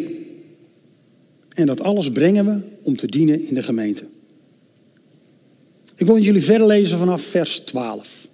En 1.49 1.65
dat 1.65 1.81
alles 1.81 2.11
brengen 2.11 2.45
we 2.45 2.59
om 2.81 2.95
te 2.95 3.07
dienen 3.07 3.47
in 3.47 3.53
de 3.53 3.63
gemeente. 3.63 4.03
Ik 5.95 6.05
wil 6.05 6.17
jullie 6.17 6.43
verder 6.43 6.67
lezen 6.67 6.97
vanaf 6.97 7.21
vers 7.21 7.59
12. 7.59 8.27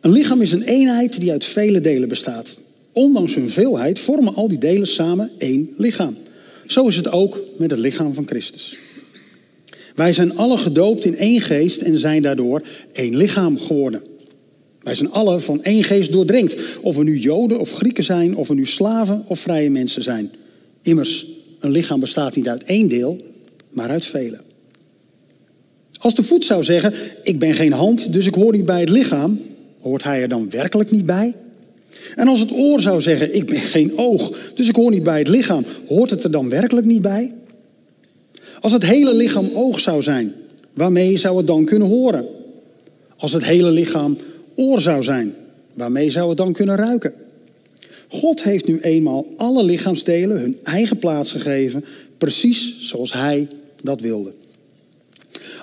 Een 0.00 0.12
lichaam 0.12 0.40
is 0.40 0.52
een 0.52 0.62
eenheid 0.62 1.20
die 1.20 1.30
uit 1.30 1.44
vele 1.44 1.80
delen 1.80 2.08
bestaat. 2.08 2.62
Ondanks 2.94 3.34
hun 3.34 3.48
veelheid 3.48 4.00
vormen 4.00 4.34
al 4.34 4.48
die 4.48 4.58
delen 4.58 4.86
samen 4.86 5.30
één 5.38 5.70
lichaam. 5.76 6.16
Zo 6.66 6.86
is 6.86 6.96
het 6.96 7.10
ook 7.12 7.40
met 7.58 7.70
het 7.70 7.80
lichaam 7.80 8.14
van 8.14 8.26
Christus. 8.26 8.76
Wij 9.94 10.12
zijn 10.12 10.36
alle 10.36 10.58
gedoopt 10.58 11.04
in 11.04 11.16
één 11.16 11.40
geest 11.40 11.80
en 11.80 11.96
zijn 11.98 12.22
daardoor 12.22 12.62
één 12.92 13.16
lichaam 13.16 13.58
geworden. 13.58 14.02
Wij 14.80 14.94
zijn 14.94 15.10
alle 15.10 15.40
van 15.40 15.62
één 15.62 15.84
geest 15.84 16.12
doordrenkt. 16.12 16.56
Of 16.80 16.96
we 16.96 17.04
nu 17.04 17.18
Joden 17.18 17.60
of 17.60 17.72
Grieken 17.72 18.04
zijn, 18.04 18.36
of 18.36 18.48
we 18.48 18.54
nu 18.54 18.66
slaven 18.66 19.24
of 19.26 19.40
vrije 19.40 19.70
mensen 19.70 20.02
zijn. 20.02 20.30
Immers, 20.82 21.26
een 21.60 21.70
lichaam 21.70 22.00
bestaat 22.00 22.36
niet 22.36 22.48
uit 22.48 22.62
één 22.62 22.88
deel, 22.88 23.16
maar 23.70 23.88
uit 23.88 24.04
vele. 24.04 24.40
Als 25.98 26.14
de 26.14 26.22
voet 26.22 26.44
zou 26.44 26.64
zeggen: 26.64 26.92
Ik 27.22 27.38
ben 27.38 27.54
geen 27.54 27.72
hand, 27.72 28.12
dus 28.12 28.26
ik 28.26 28.34
hoor 28.34 28.52
niet 28.52 28.64
bij 28.64 28.80
het 28.80 28.90
lichaam, 28.90 29.40
hoort 29.80 30.02
hij 30.02 30.22
er 30.22 30.28
dan 30.28 30.50
werkelijk 30.50 30.90
niet 30.90 31.06
bij? 31.06 31.34
En 32.14 32.28
als 32.28 32.40
het 32.40 32.52
oor 32.52 32.80
zou 32.80 33.00
zeggen, 33.00 33.34
ik 33.34 33.46
ben 33.46 33.60
geen 33.60 33.98
oog, 33.98 34.52
dus 34.54 34.68
ik 34.68 34.76
hoor 34.76 34.90
niet 34.90 35.02
bij 35.02 35.18
het 35.18 35.28
lichaam, 35.28 35.64
hoort 35.88 36.10
het 36.10 36.24
er 36.24 36.30
dan 36.30 36.48
werkelijk 36.48 36.86
niet 36.86 37.02
bij? 37.02 37.32
Als 38.60 38.72
het 38.72 38.84
hele 38.84 39.14
lichaam 39.14 39.50
oog 39.54 39.80
zou 39.80 40.02
zijn, 40.02 40.32
waarmee 40.72 41.16
zou 41.16 41.36
het 41.36 41.46
dan 41.46 41.64
kunnen 41.64 41.88
horen? 41.88 42.26
Als 43.16 43.32
het 43.32 43.44
hele 43.44 43.70
lichaam 43.70 44.16
oor 44.54 44.80
zou 44.80 45.02
zijn, 45.02 45.34
waarmee 45.74 46.10
zou 46.10 46.28
het 46.28 46.36
dan 46.36 46.52
kunnen 46.52 46.76
ruiken? 46.76 47.12
God 48.08 48.42
heeft 48.42 48.66
nu 48.66 48.80
eenmaal 48.80 49.26
alle 49.36 49.64
lichaamsdelen 49.64 50.38
hun 50.38 50.58
eigen 50.62 50.98
plaats 50.98 51.32
gegeven, 51.32 51.84
precies 52.18 52.88
zoals 52.88 53.12
Hij 53.12 53.48
dat 53.82 54.00
wilde. 54.00 54.32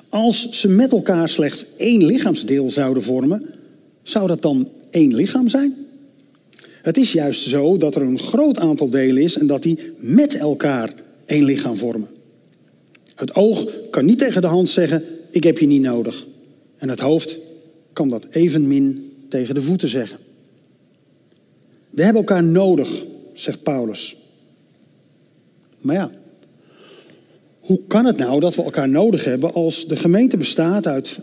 Als 0.09 0.49
ze 0.49 0.67
met 0.67 0.91
elkaar 0.91 1.29
slechts 1.29 1.65
één 1.77 2.05
lichaamsdeel 2.05 2.71
zouden 2.71 3.03
vormen, 3.03 3.45
zou 4.03 4.27
dat 4.27 4.41
dan 4.41 4.69
één 4.89 5.15
lichaam 5.15 5.47
zijn? 5.47 5.80
Het 6.81 6.97
is 6.97 7.11
juist 7.11 7.41
zo 7.41 7.77
dat 7.77 7.95
er 7.95 8.01
een 8.01 8.19
groot 8.19 8.57
aantal 8.57 8.89
delen 8.89 9.23
is 9.23 9.37
en 9.37 9.47
dat 9.47 9.63
die 9.63 9.79
met 9.97 10.37
elkaar 10.37 10.93
één 11.25 11.43
lichaam 11.43 11.77
vormen. 11.77 12.09
Het 13.15 13.35
oog 13.35 13.67
kan 13.89 14.05
niet 14.05 14.17
tegen 14.17 14.41
de 14.41 14.47
hand 14.47 14.69
zeggen: 14.69 15.03
Ik 15.29 15.43
heb 15.43 15.57
je 15.57 15.67
niet 15.67 15.81
nodig. 15.81 16.25
En 16.77 16.89
het 16.89 16.99
hoofd 16.99 17.37
kan 17.93 18.09
dat 18.09 18.27
evenmin 18.29 19.11
tegen 19.29 19.55
de 19.55 19.61
voeten 19.61 19.87
zeggen. 19.87 20.17
We 21.89 22.03
hebben 22.03 22.21
elkaar 22.21 22.43
nodig, 22.43 23.05
zegt 23.33 23.63
Paulus. 23.63 24.17
Maar 25.77 25.95
ja, 25.95 26.11
hoe 27.59 27.79
kan 27.87 28.05
het 28.05 28.17
nou 28.17 28.39
dat 28.39 28.55
we 28.55 28.63
elkaar 28.63 28.89
nodig 28.89 29.23
hebben 29.23 29.53
als 29.53 29.87
de 29.87 29.95
gemeente 29.95 30.37
bestaat 30.37 30.87
uit 30.87 31.19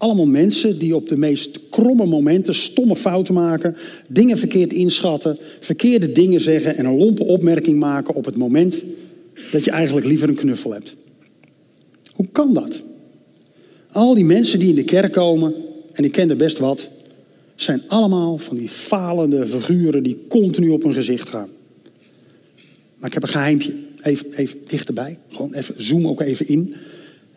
allemaal 0.00 0.26
mensen 0.26 0.78
die 0.78 0.94
op 0.94 1.08
de 1.08 1.16
meest 1.16 1.58
kromme 1.70 2.06
momenten 2.06 2.54
stomme 2.54 2.96
fouten 2.96 3.34
maken, 3.34 3.76
dingen 4.08 4.38
verkeerd 4.38 4.72
inschatten, 4.72 5.38
verkeerde 5.60 6.12
dingen 6.12 6.40
zeggen 6.40 6.76
en 6.76 6.84
een 6.84 6.96
lompe 6.96 7.24
opmerking 7.24 7.78
maken 7.78 8.14
op 8.14 8.24
het 8.24 8.36
moment 8.36 8.84
dat 9.52 9.64
je 9.64 9.70
eigenlijk 9.70 10.06
liever 10.06 10.28
een 10.28 10.34
knuffel 10.34 10.72
hebt. 10.72 10.96
Hoe 12.12 12.28
kan 12.32 12.54
dat? 12.54 12.84
Al 13.90 14.14
die 14.14 14.24
mensen 14.24 14.58
die 14.58 14.68
in 14.68 14.74
de 14.74 14.84
kerk 14.84 15.12
komen, 15.12 15.54
en 15.92 16.04
ik 16.04 16.12
ken 16.12 16.30
er 16.30 16.36
best 16.36 16.58
wat, 16.58 16.88
zijn 17.54 17.82
allemaal 17.86 18.38
van 18.38 18.56
die 18.56 18.68
falende 18.68 19.46
figuren 19.46 20.02
die 20.02 20.18
continu 20.28 20.68
op 20.68 20.82
hun 20.82 20.92
gezicht 20.92 21.28
gaan. 21.28 21.48
Maar 22.96 23.08
ik 23.08 23.14
heb 23.14 23.22
een 23.22 23.28
geheimpje. 23.28 23.72
Even, 24.02 24.32
even 24.32 24.58
dichterbij. 24.66 25.18
Gewoon 25.28 25.54
even, 25.54 25.74
zoom 25.76 26.08
ook 26.08 26.20
even 26.20 26.48
in. 26.48 26.74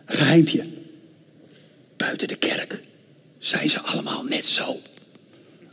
Een 0.06 0.16
geheimpje 0.16 0.64
buiten 2.06 2.28
de 2.28 2.36
kerk 2.36 2.80
zijn 3.40 3.70
ze 3.70 3.80
allemaal 3.80 4.24
net 4.24 4.46
zo. 4.46 4.80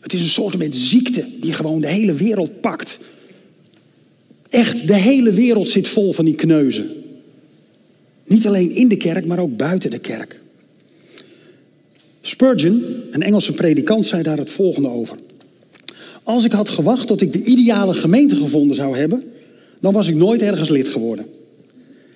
Het 0.01 0.13
is 0.13 0.21
een 0.21 0.29
soort 0.29 0.75
ziekte 0.75 1.25
die 1.41 1.53
gewoon 1.53 1.81
de 1.81 1.87
hele 1.87 2.15
wereld 2.15 2.61
pakt. 2.61 2.99
Echt, 4.51 4.87
de 4.87 4.97
hele 4.97 5.33
wereld 5.33 5.69
zit 5.69 5.89
vol 5.89 6.13
van 6.13 6.25
die 6.25 6.35
kneuzen. 6.35 6.91
Niet 8.27 8.47
alleen 8.47 8.71
in 8.71 8.89
de 8.89 8.97
kerk, 8.97 9.27
maar 9.27 9.39
ook 9.39 9.57
buiten 9.57 9.91
de 9.91 9.99
kerk. 9.99 10.41
Spurgeon, 12.21 12.85
een 13.11 13.23
Engelse 13.23 13.53
predikant, 13.53 14.07
zei 14.07 14.23
daar 14.23 14.39
het 14.39 14.51
volgende 14.51 14.89
over. 14.89 15.17
Als 16.23 16.45
ik 16.45 16.53
had 16.53 16.69
gewacht 16.69 17.07
tot 17.07 17.21
ik 17.21 17.33
de 17.33 17.45
ideale 17.45 17.95
gemeente 17.95 18.37
gevonden 18.37 18.77
zou 18.77 18.97
hebben, 18.97 19.25
dan 19.81 19.93
was 19.93 20.09
ik 20.09 20.15
nooit 20.15 20.43
ergens 20.43 20.69
lid 20.69 20.89
geworden. 20.89 21.27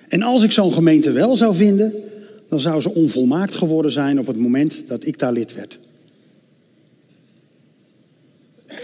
En 0.07 0.21
als 0.21 0.43
ik 0.43 0.51
zo'n 0.51 0.73
gemeente 0.73 1.11
wel 1.11 1.35
zou 1.35 1.55
vinden, 1.55 1.93
dan 2.49 2.59
zou 2.59 2.81
ze 2.81 2.93
onvolmaakt 2.93 3.55
geworden 3.55 3.91
zijn 3.91 4.19
op 4.19 4.27
het 4.27 4.37
moment 4.37 4.83
dat 4.87 5.05
ik 5.05 5.19
daar 5.19 5.33
lid 5.33 5.53
werd. 5.53 5.79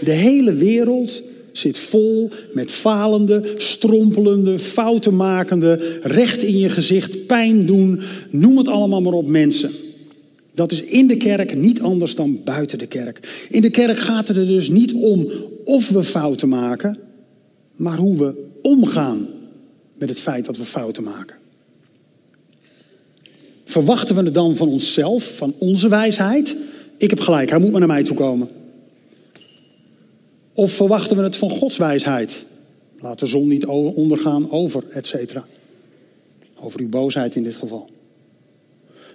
De 0.04 0.12
hele 0.12 0.54
wereld 0.54 1.22
zit 1.52 1.78
vol 1.78 2.30
met 2.54 2.72
falende, 2.72 3.54
strompelende, 3.58 4.60
foutenmakende, 4.60 6.00
recht 6.02 6.42
in 6.42 6.58
je 6.58 6.70
gezicht, 6.70 7.26
pijn 7.26 7.66
doen, 7.66 8.02
noem 8.30 8.58
het 8.58 8.68
allemaal 8.68 9.02
maar 9.02 9.14
op 9.14 9.28
mensen. 9.28 9.72
Dat 10.54 10.72
is 10.72 10.82
in 10.82 11.08
de 11.08 11.18
kerk 11.18 11.56
niet 11.56 11.82
anders 11.82 12.16
dan 12.16 12.42
buiten 12.44 12.78
de 12.78 12.88
kerk. 12.88 13.48
In 13.50 13.62
de 13.62 13.70
kerk 13.70 13.98
gaat 13.98 14.28
het 14.28 14.38
er 14.38 14.48
dus 14.48 14.70
niet 14.70 14.94
om 14.94 15.32
of 15.66 15.90
we 15.90 16.04
fouten 16.04 16.50
maken, 16.50 16.98
maar 17.76 17.98
hoe 17.98 18.18
we 18.18 18.34
omgaan 18.62 19.28
met 19.94 20.10
het 20.10 20.20
feit 20.20 20.46
dat 20.46 20.58
we 20.58 20.66
fouten 20.66 21.04
maken. 21.04 21.41
Verwachten 23.72 24.16
we 24.16 24.24
het 24.24 24.34
dan 24.34 24.56
van 24.56 24.68
onszelf, 24.68 25.36
van 25.36 25.54
onze 25.58 25.90
wijsheid? 25.90 26.56
Ik 26.98 27.10
heb 27.10 27.20
gelijk, 27.20 27.50
hij 27.50 27.60
moet 27.60 27.72
maar 27.72 27.80
naar 27.80 27.90
mij 27.90 28.04
toe 28.04 28.16
komen. 28.16 28.50
Of 30.54 30.72
verwachten 30.72 31.18
we 31.18 31.24
het 31.24 31.36
van 31.36 31.50
Gods 31.50 31.78
wijsheid? 31.78 32.46
Laat 33.00 33.20
de 33.20 33.26
zon 33.26 33.48
niet 33.48 33.66
ondergaan 33.66 34.52
over, 34.52 34.84
et 34.90 35.06
cetera. 35.06 35.46
Over 36.60 36.80
uw 36.80 36.90
boosheid 36.90 37.36
in 37.36 37.44
dit 37.44 37.56
geval. 37.56 37.90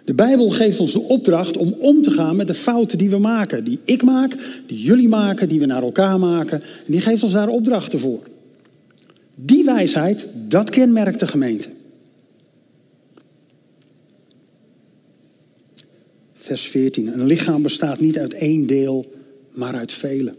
De 0.05 0.15
Bijbel 0.15 0.51
geeft 0.51 0.81
ons 0.81 0.93
de 0.93 1.03
opdracht 1.03 1.57
om 1.57 1.75
om 1.79 2.03
te 2.03 2.11
gaan 2.11 2.37
met 2.37 2.47
de 2.47 2.55
fouten 2.55 2.99
die 2.99 3.11
we 3.11 3.19
maken. 3.19 3.65
Die 3.65 3.81
ik 3.85 4.03
maak, 4.03 4.37
die 4.67 4.81
jullie 4.81 5.09
maken, 5.09 5.49
die 5.49 5.61
we 5.61 5.67
naar 5.67 5.83
elkaar 5.83 6.19
maken. 6.19 6.63
En 6.63 6.93
die 6.93 7.01
geeft 7.01 7.23
ons 7.23 7.33
daar 7.33 7.49
opdrachten 7.49 7.99
voor. 7.99 8.23
Die 9.35 9.65
wijsheid, 9.65 10.29
dat 10.49 10.71
kenmerkt 10.71 11.21
de 11.21 11.27
gemeente. 11.27 11.69
Vers 16.47 16.69
14. 16.69 17.07
Een 17.13 17.27
lichaam 17.27 17.63
bestaat 17.63 18.01
niet 18.01 18.19
uit 18.19 18.35
één 18.35 18.67
deel, 18.67 19.13
maar 19.51 19.75
uit 19.75 19.93
vele. 19.93 20.35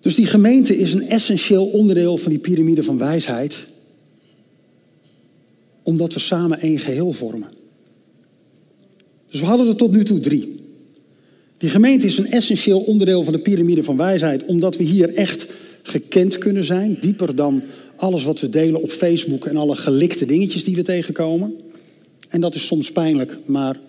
Dus 0.00 0.14
die 0.14 0.26
gemeente 0.26 0.78
is 0.78 0.92
een 0.92 1.08
essentieel 1.08 1.66
onderdeel 1.66 2.16
van 2.16 2.30
die 2.30 2.40
piramide 2.40 2.82
van 2.82 2.98
wijsheid, 2.98 3.66
omdat 5.82 6.14
we 6.14 6.20
samen 6.20 6.60
één 6.60 6.78
geheel 6.78 7.12
vormen. 7.12 7.48
Dus 9.28 9.40
we 9.40 9.46
hadden 9.46 9.68
er 9.68 9.76
tot 9.76 9.92
nu 9.92 10.04
toe 10.04 10.20
drie. 10.20 10.54
Die 11.56 11.70
gemeente 11.70 12.06
is 12.06 12.18
een 12.18 12.30
essentieel 12.30 12.80
onderdeel 12.80 13.24
van 13.24 13.32
de 13.32 13.40
piramide 13.40 13.82
van 13.82 13.96
wijsheid, 13.96 14.44
omdat 14.44 14.76
we 14.76 14.84
hier 14.84 15.14
echt 15.14 15.46
gekend 15.82 16.38
kunnen 16.38 16.64
zijn, 16.64 16.96
dieper 17.00 17.34
dan 17.34 17.62
alles 17.96 18.24
wat 18.24 18.40
we 18.40 18.48
delen 18.48 18.82
op 18.82 18.90
Facebook 18.90 19.46
en 19.46 19.56
alle 19.56 19.76
gelikte 19.76 20.26
dingetjes 20.26 20.64
die 20.64 20.76
we 20.76 20.82
tegenkomen. 20.82 21.56
En 22.28 22.40
dat 22.40 22.54
is 22.54 22.66
soms 22.66 22.92
pijnlijk, 22.92 23.38
maar 23.46 23.86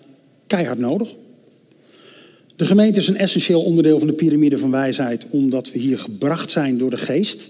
keihard 0.50 0.78
nodig. 0.78 1.14
De 2.56 2.64
gemeente 2.64 2.98
is 2.98 3.08
een 3.08 3.16
essentieel 3.16 3.62
onderdeel 3.62 3.98
van 3.98 4.06
de 4.06 4.14
piramide 4.14 4.58
van 4.58 4.70
wijsheid, 4.70 5.26
omdat 5.30 5.72
we 5.72 5.78
hier 5.78 5.98
gebracht 5.98 6.50
zijn 6.50 6.78
door 6.78 6.90
de 6.90 6.96
geest. 6.96 7.48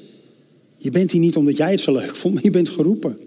Je 0.76 0.90
bent 0.90 1.10
hier 1.10 1.20
niet 1.20 1.36
omdat 1.36 1.56
jij 1.56 1.70
het 1.70 1.80
zo 1.80 1.92
leuk 1.92 2.16
vond, 2.16 2.34
maar 2.34 2.42
je 2.42 2.50
bent 2.50 2.68
geroepen. 2.68 3.18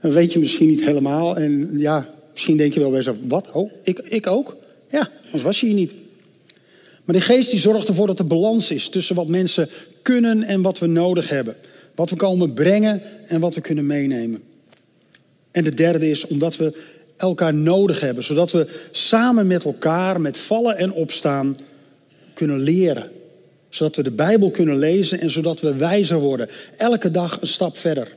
Dat 0.00 0.12
weet 0.12 0.32
je 0.32 0.38
misschien 0.38 0.68
niet 0.68 0.84
helemaal. 0.84 1.36
En 1.36 1.78
ja, 1.78 2.08
misschien 2.30 2.56
denk 2.56 2.72
je 2.72 2.80
wel 2.80 2.88
bij 2.88 2.98
jezelf, 2.98 3.16
wat? 3.28 3.50
Oh, 3.52 3.72
ik, 3.82 3.98
ik 3.98 4.26
ook? 4.26 4.56
Ja, 4.90 5.08
anders 5.24 5.42
was 5.42 5.60
je 5.60 5.66
hier 5.66 5.74
niet. 5.74 5.94
Maar 7.04 7.14
de 7.14 7.20
geest 7.20 7.50
die 7.50 7.60
zorgt 7.60 7.88
ervoor 7.88 8.06
dat 8.06 8.18
er 8.18 8.26
balans 8.26 8.70
is 8.70 8.88
tussen 8.88 9.16
wat 9.16 9.28
mensen 9.28 9.68
kunnen 10.02 10.42
en 10.42 10.62
wat 10.62 10.78
we 10.78 10.86
nodig 10.86 11.28
hebben. 11.28 11.56
Wat 11.94 12.10
we 12.10 12.16
komen 12.16 12.52
brengen 12.52 13.02
en 13.26 13.40
wat 13.40 13.54
we 13.54 13.60
kunnen 13.60 13.86
meenemen. 13.86 14.42
En 15.50 15.64
de 15.64 15.74
derde 15.74 16.10
is 16.10 16.26
omdat 16.26 16.56
we 16.56 16.72
elkaar 17.28 17.54
nodig 17.54 18.00
hebben, 18.00 18.24
zodat 18.24 18.52
we 18.52 18.86
samen 18.90 19.46
met 19.46 19.64
elkaar, 19.64 20.20
met 20.20 20.38
vallen 20.38 20.76
en 20.76 20.92
opstaan, 20.92 21.58
kunnen 22.34 22.60
leren. 22.60 23.10
Zodat 23.68 23.96
we 23.96 24.02
de 24.02 24.10
Bijbel 24.10 24.50
kunnen 24.50 24.78
lezen 24.78 25.20
en 25.20 25.30
zodat 25.30 25.60
we 25.60 25.76
wijzer 25.76 26.18
worden. 26.18 26.48
Elke 26.76 27.10
dag 27.10 27.40
een 27.40 27.46
stap 27.46 27.76
verder. 27.76 28.14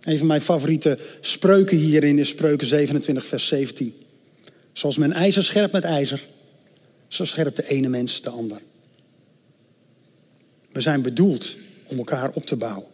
Een 0.00 0.18
van 0.18 0.26
mijn 0.26 0.40
favoriete 0.40 0.98
spreuken 1.20 1.76
hierin 1.76 2.18
is 2.18 2.28
spreuken 2.28 2.66
27, 2.66 3.26
vers 3.26 3.46
17. 3.46 3.94
Zoals 4.72 4.96
men 4.96 5.12
ijzer 5.12 5.44
scherpt 5.44 5.72
met 5.72 5.84
ijzer, 5.84 6.22
zo 7.08 7.24
scherpt 7.24 7.56
de 7.56 7.68
ene 7.68 7.88
mens 7.88 8.22
de 8.22 8.30
ander. 8.30 8.60
We 10.70 10.80
zijn 10.80 11.02
bedoeld 11.02 11.56
om 11.86 11.98
elkaar 11.98 12.30
op 12.34 12.46
te 12.46 12.56
bouwen. 12.56 12.86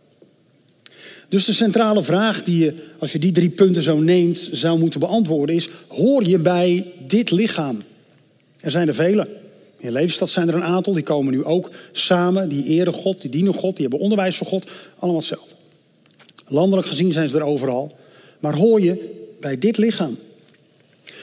Dus 1.28 1.44
de 1.44 1.52
centrale 1.52 2.02
vraag 2.02 2.42
die 2.42 2.64
je, 2.64 2.74
als 2.98 3.12
je 3.12 3.18
die 3.18 3.32
drie 3.32 3.50
punten 3.50 3.82
zo 3.82 3.98
neemt, 3.98 4.48
zou 4.52 4.78
moeten 4.78 5.00
beantwoorden 5.00 5.54
is: 5.54 5.68
hoor 5.88 6.24
je 6.24 6.38
bij 6.38 6.86
dit 7.06 7.30
lichaam? 7.30 7.82
Er 8.60 8.70
zijn 8.70 8.88
er 8.88 8.94
vele. 8.94 9.28
In 9.78 9.92
Leefstad 9.92 10.30
zijn 10.30 10.48
er 10.48 10.54
een 10.54 10.62
aantal, 10.62 10.92
die 10.92 11.02
komen 11.02 11.32
nu 11.32 11.44
ook 11.44 11.70
samen, 11.92 12.48
die 12.48 12.64
eren 12.64 12.92
God, 12.92 13.20
die 13.20 13.30
dienen 13.30 13.54
God, 13.54 13.74
die 13.76 13.86
hebben 13.86 14.00
onderwijs 14.00 14.36
voor 14.36 14.46
God, 14.46 14.70
allemaal 14.98 15.20
hetzelfde. 15.20 15.54
Landelijk 16.48 16.88
gezien 16.88 17.12
zijn 17.12 17.28
ze 17.28 17.36
er 17.36 17.44
overal. 17.44 17.96
Maar 18.40 18.54
hoor 18.54 18.80
je 18.80 19.14
bij 19.40 19.58
dit 19.58 19.78
lichaam? 19.78 20.16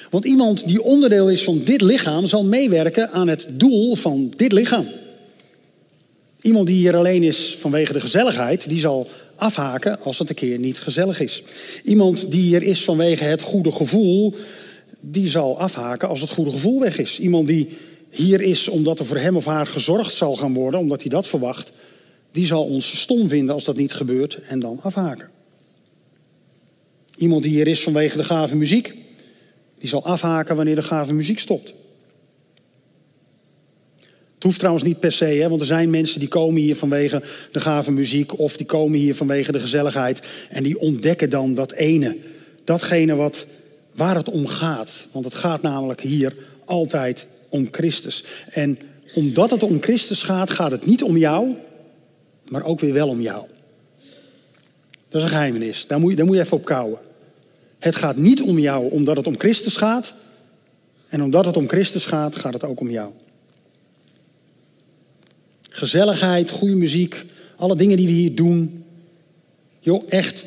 Want 0.10 0.26
iemand 0.26 0.68
die 0.68 0.82
onderdeel 0.82 1.30
is 1.30 1.44
van 1.44 1.62
dit 1.64 1.82
lichaam 1.82 2.26
zal 2.26 2.44
meewerken 2.44 3.12
aan 3.12 3.28
het 3.28 3.48
doel 3.50 3.96
van 3.96 4.34
dit 4.36 4.52
lichaam. 4.52 4.88
Iemand 6.42 6.68
die 6.68 6.76
hier 6.76 6.96
alleen 6.96 7.24
is 7.24 7.56
vanwege 7.60 7.94
de 7.94 8.00
gezelligheid, 8.00 8.70
die 8.70 8.80
zal 8.80 9.08
afhaken 9.44 10.00
als 10.02 10.20
het 10.20 10.30
een 10.30 10.36
keer 10.36 10.60
niet 10.60 10.80
gezellig 10.80 11.20
is. 11.20 11.44
Iemand 11.84 12.32
die 12.32 12.42
hier 12.42 12.64
is 12.64 12.84
vanwege 12.84 13.24
het 13.24 13.42
goede 13.42 13.72
gevoel, 13.72 14.34
die 15.00 15.28
zal 15.28 15.60
afhaken 15.60 16.08
als 16.08 16.22
het 16.22 16.30
goede 16.30 16.52
gevoel 16.52 16.80
weg 16.80 16.98
is. 16.98 17.20
Iemand 17.20 17.48
die 17.48 17.70
hier 18.10 18.42
is 18.42 18.68
omdat 18.68 19.00
er 19.00 19.06
voor 19.06 19.18
hem 19.18 19.36
of 19.36 19.46
haar 19.46 19.68
gezorgd 19.68 20.14
zal 20.14 20.36
gaan 20.36 20.54
worden, 20.54 20.80
omdat 20.80 21.02
hij 21.02 21.10
dat 21.10 21.28
verwacht, 21.28 21.72
die 22.32 22.46
zal 22.46 22.64
ons 22.64 23.00
stom 23.00 23.28
vinden 23.28 23.54
als 23.54 23.64
dat 23.64 23.76
niet 23.76 23.94
gebeurt 23.94 24.40
en 24.48 24.60
dan 24.60 24.80
afhaken. 24.82 25.30
Iemand 27.16 27.44
die 27.44 27.52
hier 27.52 27.68
is 27.68 27.84
vanwege 27.84 28.18
de 28.18 28.24
gave 28.24 28.56
muziek, 28.56 28.94
die 29.80 29.90
zal 29.90 30.06
afhaken 30.06 30.56
wanneer 30.56 30.76
de 30.76 30.82
gave 30.82 31.14
muziek 31.14 31.40
stopt. 31.40 31.74
Het 34.44 34.52
hoeft 34.52 34.64
trouwens 34.64 34.90
niet 34.90 35.00
per 35.00 35.12
se, 35.12 35.26
hè, 35.26 35.50
want 35.50 35.62
er 35.62 35.68
zijn 35.68 35.90
mensen 35.90 36.20
die 36.20 36.30
komen 36.30 36.62
hier 36.62 36.76
vanwege 36.76 37.22
de 37.52 37.60
gave 37.60 37.92
muziek 37.92 38.40
of 38.40 38.58
die 38.58 38.66
komen 38.66 39.00
hier 39.00 39.16
vanwege 39.16 39.52
de 39.52 39.60
gezelligheid 39.60 40.28
en 40.50 40.64
die 40.64 40.80
ontdekken 40.80 41.30
dan 41.30 41.54
dat 41.54 41.72
ene, 41.72 42.18
datgene 42.64 43.16
wat, 43.16 43.48
waar 43.92 44.16
het 44.16 44.30
om 44.30 44.48
gaat. 44.48 45.08
Want 45.12 45.26
het 45.26 45.36
gaat 45.36 45.62
namelijk 45.62 46.02
hier 46.02 46.36
altijd 46.66 47.28
om 47.50 47.68
Christus. 47.72 48.24
En 48.50 48.80
omdat 49.14 49.52
het 49.52 49.64
om 49.64 49.82
Christus 49.82 50.22
gaat, 50.22 50.50
gaat 50.50 50.72
het 50.72 50.86
niet 50.86 51.04
om 51.04 51.18
jou, 51.18 51.56
maar 52.50 52.64
ook 52.64 52.80
weer 52.80 52.94
wel 52.94 53.08
om 53.08 53.22
jou. 53.22 53.46
Dat 55.10 55.22
is 55.22 55.24
een 55.24 55.34
geheimenis, 55.34 55.88
daar 55.88 56.00
moet 56.00 56.10
je, 56.10 56.16
daar 56.16 56.26
moet 56.26 56.36
je 56.36 56.42
even 56.42 56.58
op 56.58 56.66
kouwen. 56.66 57.00
Het 57.80 57.96
gaat 57.96 58.18
niet 58.18 58.42
om 58.42 58.60
jou 58.60 58.92
omdat 58.92 59.18
het 59.18 59.28
om 59.28 59.40
Christus 59.40 59.78
gaat. 59.78 60.14
En 61.08 61.24
omdat 61.24 61.46
het 61.46 61.58
om 61.58 61.68
Christus 61.68 62.06
gaat, 62.06 62.36
gaat 62.36 62.54
het 62.54 62.64
ook 62.64 62.80
om 62.80 62.90
jou. 62.90 63.12
Gezelligheid, 65.76 66.50
goede 66.50 66.76
muziek, 66.76 67.26
alle 67.56 67.76
dingen 67.76 67.98
die 67.98 68.06
we 68.06 68.14
hier 68.14 68.36
doen. 68.36 68.84
Joh, 69.80 70.04
echt, 70.08 70.46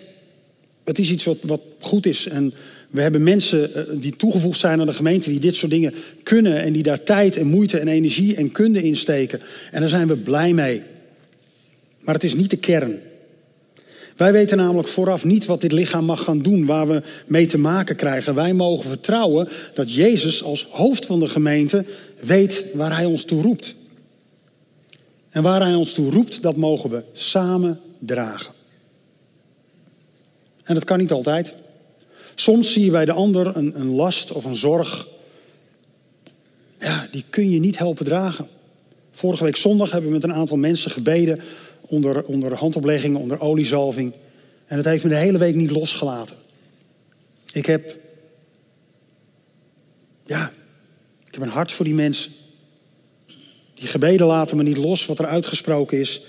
het 0.84 0.98
is 0.98 1.10
iets 1.10 1.24
wat, 1.24 1.36
wat 1.42 1.60
goed 1.80 2.06
is. 2.06 2.28
En 2.28 2.54
we 2.90 3.00
hebben 3.00 3.22
mensen 3.22 3.74
eh, 3.74 3.82
die 4.00 4.16
toegevoegd 4.16 4.58
zijn 4.58 4.80
aan 4.80 4.86
de 4.86 4.92
gemeente, 4.92 5.30
die 5.30 5.40
dit 5.40 5.56
soort 5.56 5.70
dingen 5.70 5.94
kunnen 6.22 6.62
en 6.62 6.72
die 6.72 6.82
daar 6.82 7.02
tijd 7.02 7.36
en 7.36 7.46
moeite 7.46 7.78
en 7.78 7.88
energie 7.88 8.36
en 8.36 8.52
kunde 8.52 8.82
in 8.82 8.96
steken. 8.96 9.40
En 9.70 9.80
daar 9.80 9.88
zijn 9.88 10.08
we 10.08 10.16
blij 10.16 10.52
mee. 10.52 10.82
Maar 12.00 12.14
het 12.14 12.24
is 12.24 12.34
niet 12.34 12.50
de 12.50 12.56
kern. 12.56 12.98
Wij 14.16 14.32
weten 14.32 14.56
namelijk 14.56 14.88
vooraf 14.88 15.24
niet 15.24 15.46
wat 15.46 15.60
dit 15.60 15.72
lichaam 15.72 16.04
mag 16.04 16.24
gaan 16.24 16.42
doen, 16.42 16.66
waar 16.66 16.88
we 16.88 17.02
mee 17.26 17.46
te 17.46 17.58
maken 17.58 17.96
krijgen. 17.96 18.34
Wij 18.34 18.52
mogen 18.52 18.88
vertrouwen 18.88 19.48
dat 19.74 19.94
Jezus 19.94 20.42
als 20.42 20.68
hoofd 20.70 21.06
van 21.06 21.20
de 21.20 21.28
gemeente 21.28 21.84
weet 22.20 22.64
waar 22.74 22.96
Hij 22.96 23.04
ons 23.04 23.24
toe 23.24 23.42
roept. 23.42 23.74
En 25.36 25.42
waar 25.42 25.60
Hij 25.60 25.74
ons 25.74 25.92
toe 25.92 26.10
roept, 26.10 26.42
dat 26.42 26.56
mogen 26.56 26.90
we 26.90 27.04
samen 27.12 27.80
dragen. 27.98 28.52
En 30.62 30.74
dat 30.74 30.84
kan 30.84 30.98
niet 30.98 31.12
altijd. 31.12 31.54
Soms 32.34 32.72
zie 32.72 32.84
je 32.84 32.90
bij 32.90 33.04
de 33.04 33.12
ander 33.12 33.56
een, 33.56 33.80
een 33.80 33.90
last 33.90 34.32
of 34.32 34.44
een 34.44 34.56
zorg. 34.56 35.08
Ja, 36.80 37.08
die 37.10 37.24
kun 37.30 37.50
je 37.50 37.60
niet 37.60 37.78
helpen 37.78 38.04
dragen. 38.04 38.48
Vorige 39.10 39.44
week 39.44 39.56
zondag 39.56 39.90
hebben 39.90 40.10
we 40.10 40.16
met 40.16 40.24
een 40.24 40.34
aantal 40.34 40.56
mensen 40.56 40.90
gebeden 40.90 41.40
onder, 41.80 42.24
onder 42.24 42.54
handopleggingen, 42.54 43.20
onder 43.20 43.40
oliezalving. 43.40 44.14
En 44.66 44.76
het 44.76 44.86
heeft 44.86 45.04
me 45.04 45.10
de 45.10 45.16
hele 45.16 45.38
week 45.38 45.54
niet 45.54 45.70
losgelaten. 45.70 46.36
Ik 47.52 47.66
heb, 47.66 47.96
ja, 50.24 50.52
ik 51.24 51.34
heb 51.34 51.42
een 51.42 51.48
hart 51.48 51.72
voor 51.72 51.84
die 51.84 51.94
mensen. 51.94 52.32
Die 53.78 53.88
gebeden 53.88 54.26
laten 54.26 54.56
me 54.56 54.62
niet 54.62 54.76
los 54.76 55.06
wat 55.06 55.18
er 55.18 55.26
uitgesproken 55.26 56.00
is. 56.00 56.22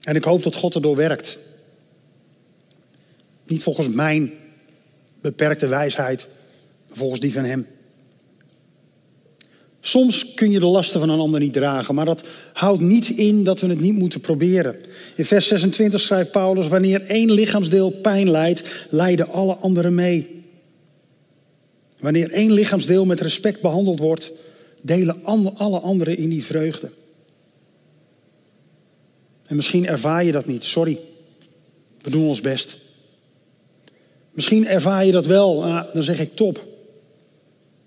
En 0.00 0.16
ik 0.16 0.24
hoop 0.24 0.42
dat 0.42 0.54
God 0.54 0.74
erdoor 0.74 0.96
werkt. 0.96 1.38
Niet 3.44 3.62
volgens 3.62 3.88
mijn 3.88 4.32
beperkte 5.20 5.66
wijsheid, 5.66 6.28
maar 6.88 6.96
volgens 6.96 7.20
die 7.20 7.32
van 7.32 7.44
Hem. 7.44 7.66
Soms 9.80 10.34
kun 10.34 10.50
je 10.50 10.58
de 10.58 10.66
lasten 10.66 11.00
van 11.00 11.08
een 11.08 11.18
ander 11.18 11.40
niet 11.40 11.52
dragen, 11.52 11.94
maar 11.94 12.04
dat 12.04 12.22
houdt 12.52 12.82
niet 12.82 13.08
in 13.08 13.44
dat 13.44 13.60
we 13.60 13.66
het 13.66 13.80
niet 13.80 13.98
moeten 13.98 14.20
proberen. 14.20 14.76
In 15.16 15.24
vers 15.24 15.46
26 15.46 16.00
schrijft 16.00 16.30
Paulus: 16.30 16.68
Wanneer 16.68 17.02
één 17.02 17.30
lichaamsdeel 17.30 17.90
pijn 17.90 18.30
lijdt, 18.30 18.86
lijden 18.90 19.28
alle 19.28 19.54
anderen 19.54 19.94
mee. 19.94 20.42
Wanneer 21.98 22.30
één 22.30 22.52
lichaamsdeel 22.52 23.04
met 23.04 23.20
respect 23.20 23.60
behandeld 23.60 23.98
wordt, 23.98 24.32
delen 24.82 25.24
alle 25.54 25.78
anderen 25.78 26.16
in 26.16 26.28
die 26.28 26.44
vreugde. 26.44 26.90
En 29.46 29.56
misschien 29.56 29.86
ervaar 29.86 30.24
je 30.24 30.32
dat 30.32 30.46
niet, 30.46 30.64
sorry. 30.64 30.98
We 32.02 32.10
doen 32.10 32.26
ons 32.26 32.40
best. 32.40 32.76
Misschien 34.32 34.66
ervaar 34.66 35.06
je 35.06 35.12
dat 35.12 35.26
wel, 35.26 35.64
ah, 35.64 35.94
dan 35.94 36.02
zeg 36.02 36.20
ik 36.20 36.34
top. 36.34 36.66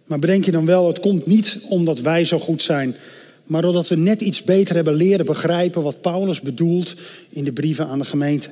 Maar 0.06 0.20
bedenk 0.20 0.46
je 0.46 0.52
dan 0.52 0.66
wel, 0.66 0.88
het 0.88 1.00
komt 1.00 1.26
niet 1.26 1.60
omdat 1.70 2.00
wij 2.00 2.26
zo 2.26 2.40
goed 2.40 2.62
zijn, 2.62 2.96
maar 3.44 3.62
doordat 3.62 3.88
we 3.88 3.98
net 3.98 4.22
iets 4.22 4.44
beter 4.44 4.76
hebben 4.76 4.94
leren 4.94 5.26
begrijpen 5.26 5.84
wat 5.84 6.02
Paulus 6.02 6.42
bedoelt 6.42 6.96
in 7.30 7.44
de 7.44 7.52
brieven 7.52 7.88
aan 7.88 8.00
de 8.00 8.06
gemeente. 8.06 8.50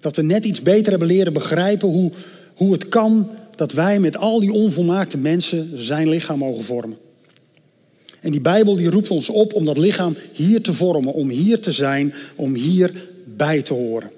Dat 0.00 0.16
we 0.16 0.22
net 0.22 0.44
iets 0.44 0.62
beter 0.62 0.90
hebben 0.90 1.08
leren 1.08 1.32
begrijpen 1.32 1.88
hoe, 1.88 2.12
hoe 2.54 2.72
het 2.72 2.88
kan 2.88 3.30
dat 3.56 3.72
wij 3.72 4.00
met 4.00 4.16
al 4.16 4.40
die 4.40 4.52
onvolmaakte 4.52 5.18
mensen 5.18 5.82
zijn 5.82 6.08
lichaam 6.08 6.38
mogen 6.38 6.64
vormen. 6.64 6.96
En 8.22 8.30
die 8.30 8.40
Bijbel 8.40 8.76
die 8.76 8.90
roept 8.90 9.10
ons 9.10 9.28
op 9.28 9.54
om 9.54 9.64
dat 9.64 9.78
lichaam 9.78 10.16
hier 10.32 10.62
te 10.62 10.74
vormen, 10.74 11.12
om 11.12 11.28
hier 11.28 11.60
te 11.60 11.72
zijn, 11.72 12.14
om 12.36 12.54
hier 12.54 12.92
bij 13.24 13.62
te 13.62 13.74
horen. 13.74 14.10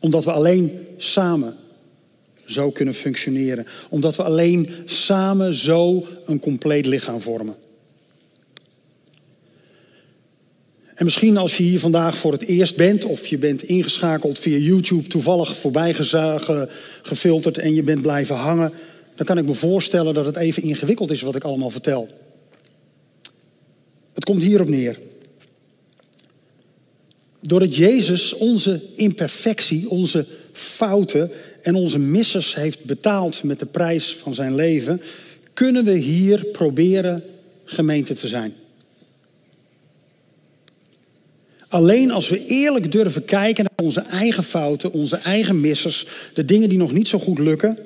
Omdat 0.00 0.24
we 0.24 0.32
alleen 0.32 0.86
samen 0.96 1.56
zo 2.44 2.70
kunnen 2.70 2.94
functioneren. 2.94 3.66
Omdat 3.90 4.16
we 4.16 4.22
alleen 4.22 4.68
samen 4.84 5.54
zo 5.54 6.06
een 6.26 6.40
compleet 6.40 6.86
lichaam 6.86 7.20
vormen. 7.20 7.54
En 10.94 11.04
misschien 11.04 11.36
als 11.36 11.56
je 11.56 11.62
hier 11.62 11.80
vandaag 11.80 12.16
voor 12.16 12.32
het 12.32 12.42
eerst 12.42 12.76
bent, 12.76 13.04
of 13.04 13.26
je 13.26 13.38
bent 13.38 13.62
ingeschakeld 13.62 14.38
via 14.38 14.56
YouTube, 14.56 15.08
toevallig 15.08 15.56
voorbij 15.56 15.94
gefilterd 17.02 17.58
en 17.58 17.74
je 17.74 17.82
bent 17.82 18.02
blijven 18.02 18.36
hangen, 18.36 18.72
dan 19.14 19.26
kan 19.26 19.38
ik 19.38 19.44
me 19.44 19.54
voorstellen 19.54 20.14
dat 20.14 20.24
het 20.24 20.36
even 20.36 20.62
ingewikkeld 20.62 21.10
is 21.10 21.22
wat 21.22 21.34
ik 21.34 21.44
allemaal 21.44 21.70
vertel. 21.70 22.23
Het 24.14 24.24
komt 24.24 24.42
hierop 24.42 24.68
neer. 24.68 24.98
Doordat 27.40 27.76
Jezus 27.76 28.34
onze 28.34 28.80
imperfectie, 28.94 29.90
onze 29.90 30.26
fouten 30.52 31.30
en 31.62 31.74
onze 31.74 31.98
missers 31.98 32.54
heeft 32.54 32.84
betaald 32.84 33.42
met 33.42 33.58
de 33.58 33.66
prijs 33.66 34.16
van 34.16 34.34
zijn 34.34 34.54
leven, 34.54 35.00
kunnen 35.52 35.84
we 35.84 35.92
hier 35.92 36.44
proberen 36.44 37.22
gemeente 37.64 38.14
te 38.14 38.28
zijn. 38.28 38.54
Alleen 41.68 42.10
als 42.10 42.28
we 42.28 42.46
eerlijk 42.46 42.92
durven 42.92 43.24
kijken 43.24 43.64
naar 43.64 43.86
onze 43.86 44.00
eigen 44.00 44.42
fouten, 44.42 44.92
onze 44.92 45.16
eigen 45.16 45.60
missers, 45.60 46.06
de 46.34 46.44
dingen 46.44 46.68
die 46.68 46.78
nog 46.78 46.92
niet 46.92 47.08
zo 47.08 47.18
goed 47.18 47.38
lukken, 47.38 47.78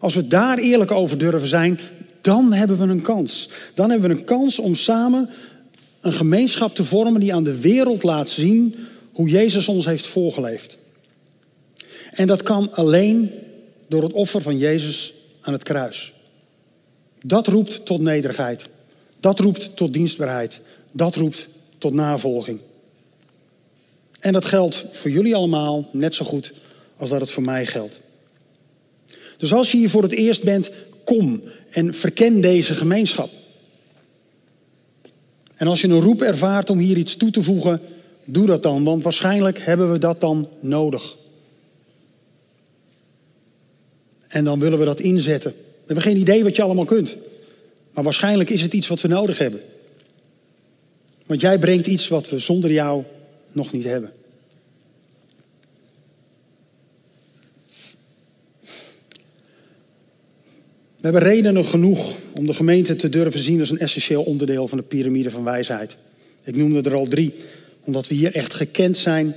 als 0.00 0.14
we 0.14 0.26
daar 0.26 0.58
eerlijk 0.58 0.90
over 0.90 1.18
durven 1.18 1.48
zijn, 1.48 1.80
dan 2.20 2.52
hebben 2.52 2.78
we 2.78 2.84
een 2.84 3.02
kans. 3.02 3.48
Dan 3.74 3.90
hebben 3.90 4.08
we 4.08 4.16
een 4.16 4.24
kans 4.24 4.58
om 4.58 4.74
samen 4.74 5.30
een 6.04 6.12
gemeenschap 6.12 6.74
te 6.74 6.84
vormen 6.84 7.20
die 7.20 7.34
aan 7.34 7.44
de 7.44 7.60
wereld 7.60 8.02
laat 8.02 8.28
zien 8.28 8.74
hoe 9.12 9.28
Jezus 9.28 9.68
ons 9.68 9.84
heeft 9.84 10.06
voorgeleefd. 10.06 10.78
En 12.10 12.26
dat 12.26 12.42
kan 12.42 12.72
alleen 12.72 13.30
door 13.88 14.02
het 14.02 14.12
offer 14.12 14.42
van 14.42 14.58
Jezus 14.58 15.12
aan 15.40 15.52
het 15.52 15.62
kruis. 15.62 16.12
Dat 17.24 17.46
roept 17.46 17.86
tot 17.86 18.00
nederigheid. 18.00 18.68
Dat 19.20 19.38
roept 19.38 19.76
tot 19.76 19.92
dienstbaarheid. 19.92 20.60
Dat 20.90 21.16
roept 21.16 21.48
tot 21.78 21.92
navolging. 21.92 22.60
En 24.20 24.32
dat 24.32 24.44
geldt 24.44 24.84
voor 24.92 25.10
jullie 25.10 25.34
allemaal 25.34 25.88
net 25.92 26.14
zo 26.14 26.24
goed 26.24 26.52
als 26.96 27.10
dat 27.10 27.20
het 27.20 27.30
voor 27.30 27.42
mij 27.42 27.66
geldt. 27.66 28.00
Dus 29.36 29.52
als 29.52 29.70
je 29.70 29.78
hier 29.78 29.90
voor 29.90 30.02
het 30.02 30.12
eerst 30.12 30.42
bent, 30.42 30.70
kom 31.04 31.42
en 31.70 31.94
verken 31.94 32.40
deze 32.40 32.74
gemeenschap. 32.74 33.30
En 35.54 35.66
als 35.66 35.80
je 35.80 35.88
een 35.88 36.00
roep 36.00 36.22
ervaart 36.22 36.70
om 36.70 36.78
hier 36.78 36.96
iets 36.96 37.16
toe 37.16 37.30
te 37.30 37.42
voegen, 37.42 37.80
doe 38.24 38.46
dat 38.46 38.62
dan, 38.62 38.84
want 38.84 39.02
waarschijnlijk 39.02 39.58
hebben 39.58 39.92
we 39.92 39.98
dat 39.98 40.20
dan 40.20 40.48
nodig. 40.60 41.16
En 44.28 44.44
dan 44.44 44.58
willen 44.58 44.78
we 44.78 44.84
dat 44.84 45.00
inzetten. 45.00 45.50
We 45.50 45.82
hebben 45.86 46.04
geen 46.04 46.16
idee 46.16 46.42
wat 46.42 46.56
je 46.56 46.62
allemaal 46.62 46.84
kunt. 46.84 47.16
Maar 47.92 48.04
waarschijnlijk 48.04 48.50
is 48.50 48.62
het 48.62 48.72
iets 48.72 48.88
wat 48.88 49.00
we 49.00 49.08
nodig 49.08 49.38
hebben. 49.38 49.60
Want 51.26 51.40
jij 51.40 51.58
brengt 51.58 51.86
iets 51.86 52.08
wat 52.08 52.28
we 52.28 52.38
zonder 52.38 52.72
jou 52.72 53.02
nog 53.52 53.72
niet 53.72 53.84
hebben. 53.84 54.12
We 61.04 61.10
hebben 61.10 61.30
redenen 61.30 61.64
genoeg 61.64 62.14
om 62.34 62.46
de 62.46 62.54
gemeente 62.54 62.96
te 62.96 63.08
durven 63.08 63.40
zien 63.40 63.60
als 63.60 63.70
een 63.70 63.78
essentieel 63.78 64.22
onderdeel 64.22 64.68
van 64.68 64.78
de 64.78 64.84
piramide 64.84 65.30
van 65.30 65.44
wijsheid. 65.44 65.96
Ik 66.42 66.56
noemde 66.56 66.90
er 66.90 66.96
al 66.96 67.06
drie. 67.06 67.34
Omdat 67.84 68.08
we 68.08 68.14
hier 68.14 68.34
echt 68.34 68.54
gekend 68.54 68.96
zijn, 68.96 69.36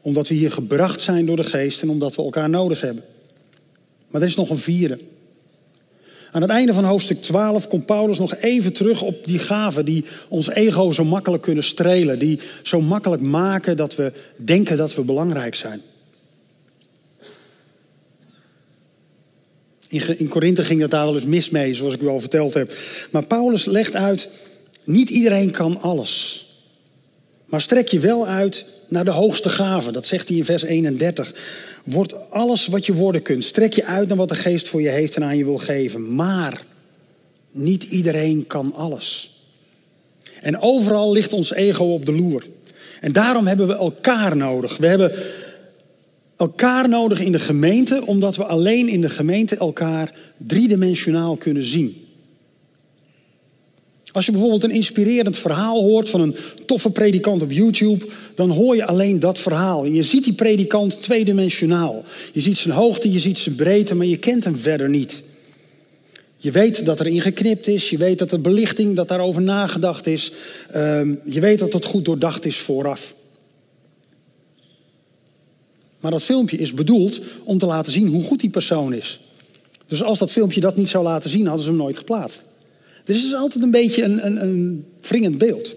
omdat 0.00 0.28
we 0.28 0.34
hier 0.34 0.52
gebracht 0.52 1.00
zijn 1.00 1.26
door 1.26 1.36
de 1.36 1.44
geest 1.44 1.82
en 1.82 1.88
omdat 1.88 2.16
we 2.16 2.22
elkaar 2.22 2.50
nodig 2.50 2.80
hebben. 2.80 3.04
Maar 4.10 4.20
er 4.20 4.26
is 4.26 4.36
nog 4.36 4.50
een 4.50 4.58
vierde. 4.58 4.98
Aan 6.30 6.42
het 6.42 6.50
einde 6.50 6.72
van 6.72 6.84
hoofdstuk 6.84 7.22
12 7.22 7.68
komt 7.68 7.86
Paulus 7.86 8.18
nog 8.18 8.36
even 8.36 8.72
terug 8.72 9.02
op 9.02 9.26
die 9.26 9.38
gaven 9.38 9.84
die 9.84 10.04
ons 10.28 10.48
ego 10.48 10.92
zo 10.92 11.04
makkelijk 11.04 11.42
kunnen 11.42 11.64
strelen. 11.64 12.18
Die 12.18 12.38
zo 12.62 12.80
makkelijk 12.80 13.22
maken 13.22 13.76
dat 13.76 13.94
we 13.94 14.12
denken 14.36 14.76
dat 14.76 14.94
we 14.94 15.02
belangrijk 15.02 15.54
zijn. 15.54 15.80
In, 19.94 20.18
in 20.18 20.64
ging 20.64 20.80
dat 20.80 20.90
daar 20.90 21.04
wel 21.04 21.14
eens 21.14 21.24
mis 21.24 21.50
mee, 21.50 21.74
zoals 21.74 21.94
ik 21.94 22.00
u 22.00 22.08
al 22.08 22.20
verteld 22.20 22.54
heb. 22.54 22.74
Maar 23.10 23.26
Paulus 23.26 23.64
legt 23.64 23.94
uit, 23.94 24.28
niet 24.84 25.10
iedereen 25.10 25.50
kan 25.50 25.80
alles. 25.80 26.46
Maar 27.44 27.60
strek 27.60 27.88
je 27.88 27.98
wel 27.98 28.26
uit 28.26 28.64
naar 28.88 29.04
de 29.04 29.10
hoogste 29.10 29.48
gave. 29.48 29.92
Dat 29.92 30.06
zegt 30.06 30.28
hij 30.28 30.36
in 30.36 30.44
vers 30.44 30.62
31. 30.62 31.34
Word 31.84 32.30
alles 32.30 32.66
wat 32.66 32.86
je 32.86 32.94
worden 32.94 33.22
kunt. 33.22 33.44
Strek 33.44 33.72
je 33.72 33.84
uit 33.84 34.08
naar 34.08 34.16
wat 34.16 34.28
de 34.28 34.34
geest 34.34 34.68
voor 34.68 34.82
je 34.82 34.88
heeft 34.88 35.16
en 35.16 35.24
aan 35.24 35.36
je 35.36 35.44
wil 35.44 35.58
geven. 35.58 36.14
Maar 36.14 36.62
niet 37.50 37.84
iedereen 37.84 38.46
kan 38.46 38.74
alles. 38.74 39.38
En 40.40 40.60
overal 40.60 41.12
ligt 41.12 41.32
ons 41.32 41.52
ego 41.52 41.84
op 41.84 42.06
de 42.06 42.12
loer. 42.12 42.44
En 43.00 43.12
daarom 43.12 43.46
hebben 43.46 43.66
we 43.66 43.74
elkaar 43.74 44.36
nodig. 44.36 44.76
We 44.76 44.86
hebben 44.86 45.12
elkaar 46.44 46.88
nodig 46.88 47.20
in 47.20 47.32
de 47.32 47.38
gemeente, 47.38 48.06
omdat 48.06 48.36
we 48.36 48.44
alleen 48.44 48.88
in 48.88 49.00
de 49.00 49.10
gemeente 49.10 49.56
elkaar 49.56 50.14
driedimensionaal 50.38 51.36
kunnen 51.36 51.62
zien. 51.62 51.96
Als 54.12 54.26
je 54.26 54.32
bijvoorbeeld 54.32 54.64
een 54.64 54.70
inspirerend 54.70 55.38
verhaal 55.38 55.82
hoort 55.82 56.10
van 56.10 56.20
een 56.20 56.36
toffe 56.66 56.90
predikant 56.90 57.42
op 57.42 57.52
YouTube, 57.52 58.06
dan 58.34 58.50
hoor 58.50 58.76
je 58.76 58.86
alleen 58.86 59.20
dat 59.20 59.38
verhaal. 59.38 59.84
En 59.84 59.94
je 59.94 60.02
ziet 60.02 60.24
die 60.24 60.32
predikant 60.32 61.02
tweedimensionaal. 61.02 62.04
Je 62.32 62.40
ziet 62.40 62.58
zijn 62.58 62.74
hoogte, 62.74 63.12
je 63.12 63.20
ziet 63.20 63.38
zijn 63.38 63.54
breedte, 63.54 63.94
maar 63.94 64.06
je 64.06 64.16
kent 64.16 64.44
hem 64.44 64.56
verder 64.56 64.88
niet. 64.88 65.22
Je 66.36 66.50
weet 66.50 66.84
dat 66.84 67.00
er 67.00 67.06
ingeknipt 67.06 67.68
is, 67.68 67.90
je 67.90 67.96
weet 67.96 68.18
dat 68.18 68.32
er 68.32 68.40
belichting, 68.40 68.96
dat 68.96 69.08
daarover 69.08 69.42
nagedacht 69.42 70.06
is. 70.06 70.32
Ehm, 70.70 71.14
je 71.24 71.40
weet 71.40 71.58
dat 71.58 71.72
het 71.72 71.84
goed 71.84 72.04
doordacht 72.04 72.46
is 72.46 72.56
vooraf. 72.56 73.14
Maar 76.04 76.12
dat 76.12 76.22
filmpje 76.22 76.56
is 76.56 76.74
bedoeld 76.74 77.20
om 77.44 77.58
te 77.58 77.66
laten 77.66 77.92
zien 77.92 78.06
hoe 78.08 78.22
goed 78.22 78.40
die 78.40 78.50
persoon 78.50 78.94
is. 78.94 79.20
Dus 79.86 80.02
als 80.02 80.18
dat 80.18 80.30
filmpje 80.30 80.60
dat 80.60 80.76
niet 80.76 80.88
zou 80.88 81.04
laten 81.04 81.30
zien, 81.30 81.46
hadden 81.46 81.64
ze 81.64 81.70
hem 81.70 81.78
nooit 81.78 81.98
geplaatst. 81.98 82.44
Dus 83.04 83.16
het 83.16 83.24
is 83.24 83.34
altijd 83.34 83.64
een 83.64 83.70
beetje 83.70 84.02
een, 84.02 84.26
een, 84.26 84.42
een 84.42 84.84
wringend 85.00 85.38
beeld. 85.38 85.76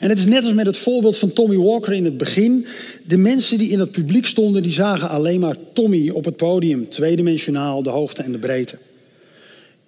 En 0.00 0.08
het 0.08 0.18
is 0.18 0.26
net 0.26 0.44
als 0.44 0.52
met 0.52 0.66
het 0.66 0.76
voorbeeld 0.76 1.18
van 1.18 1.32
Tommy 1.32 1.56
Walker 1.56 1.92
in 1.92 2.04
het 2.04 2.16
begin. 2.16 2.66
De 3.04 3.16
mensen 3.16 3.58
die 3.58 3.70
in 3.70 3.78
het 3.78 3.90
publiek 3.90 4.26
stonden, 4.26 4.62
die 4.62 4.72
zagen 4.72 5.08
alleen 5.08 5.40
maar 5.40 5.56
Tommy 5.72 6.08
op 6.08 6.24
het 6.24 6.36
podium. 6.36 6.88
Tweedimensionaal, 6.88 7.82
de 7.82 7.90
hoogte 7.90 8.22
en 8.22 8.32
de 8.32 8.38
breedte. 8.38 8.78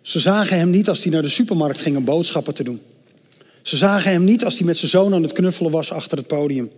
Ze 0.02 0.20
zagen 0.20 0.58
hem 0.58 0.70
niet 0.70 0.88
als 0.88 1.02
hij 1.02 1.12
naar 1.12 1.22
de 1.22 1.28
supermarkt 1.28 1.80
ging 1.80 1.96
om 1.96 2.04
boodschappen 2.04 2.54
te 2.54 2.64
doen. 2.64 2.80
Ze 3.62 3.76
zagen 3.76 4.12
hem 4.12 4.24
niet 4.24 4.44
als 4.44 4.56
hij 4.56 4.66
met 4.66 4.76
zijn 4.76 4.90
zoon 4.90 5.14
aan 5.14 5.22
het 5.22 5.32
knuffelen 5.32 5.70
was 5.70 5.92
achter 5.92 6.18
het 6.18 6.26
podium. 6.26 6.70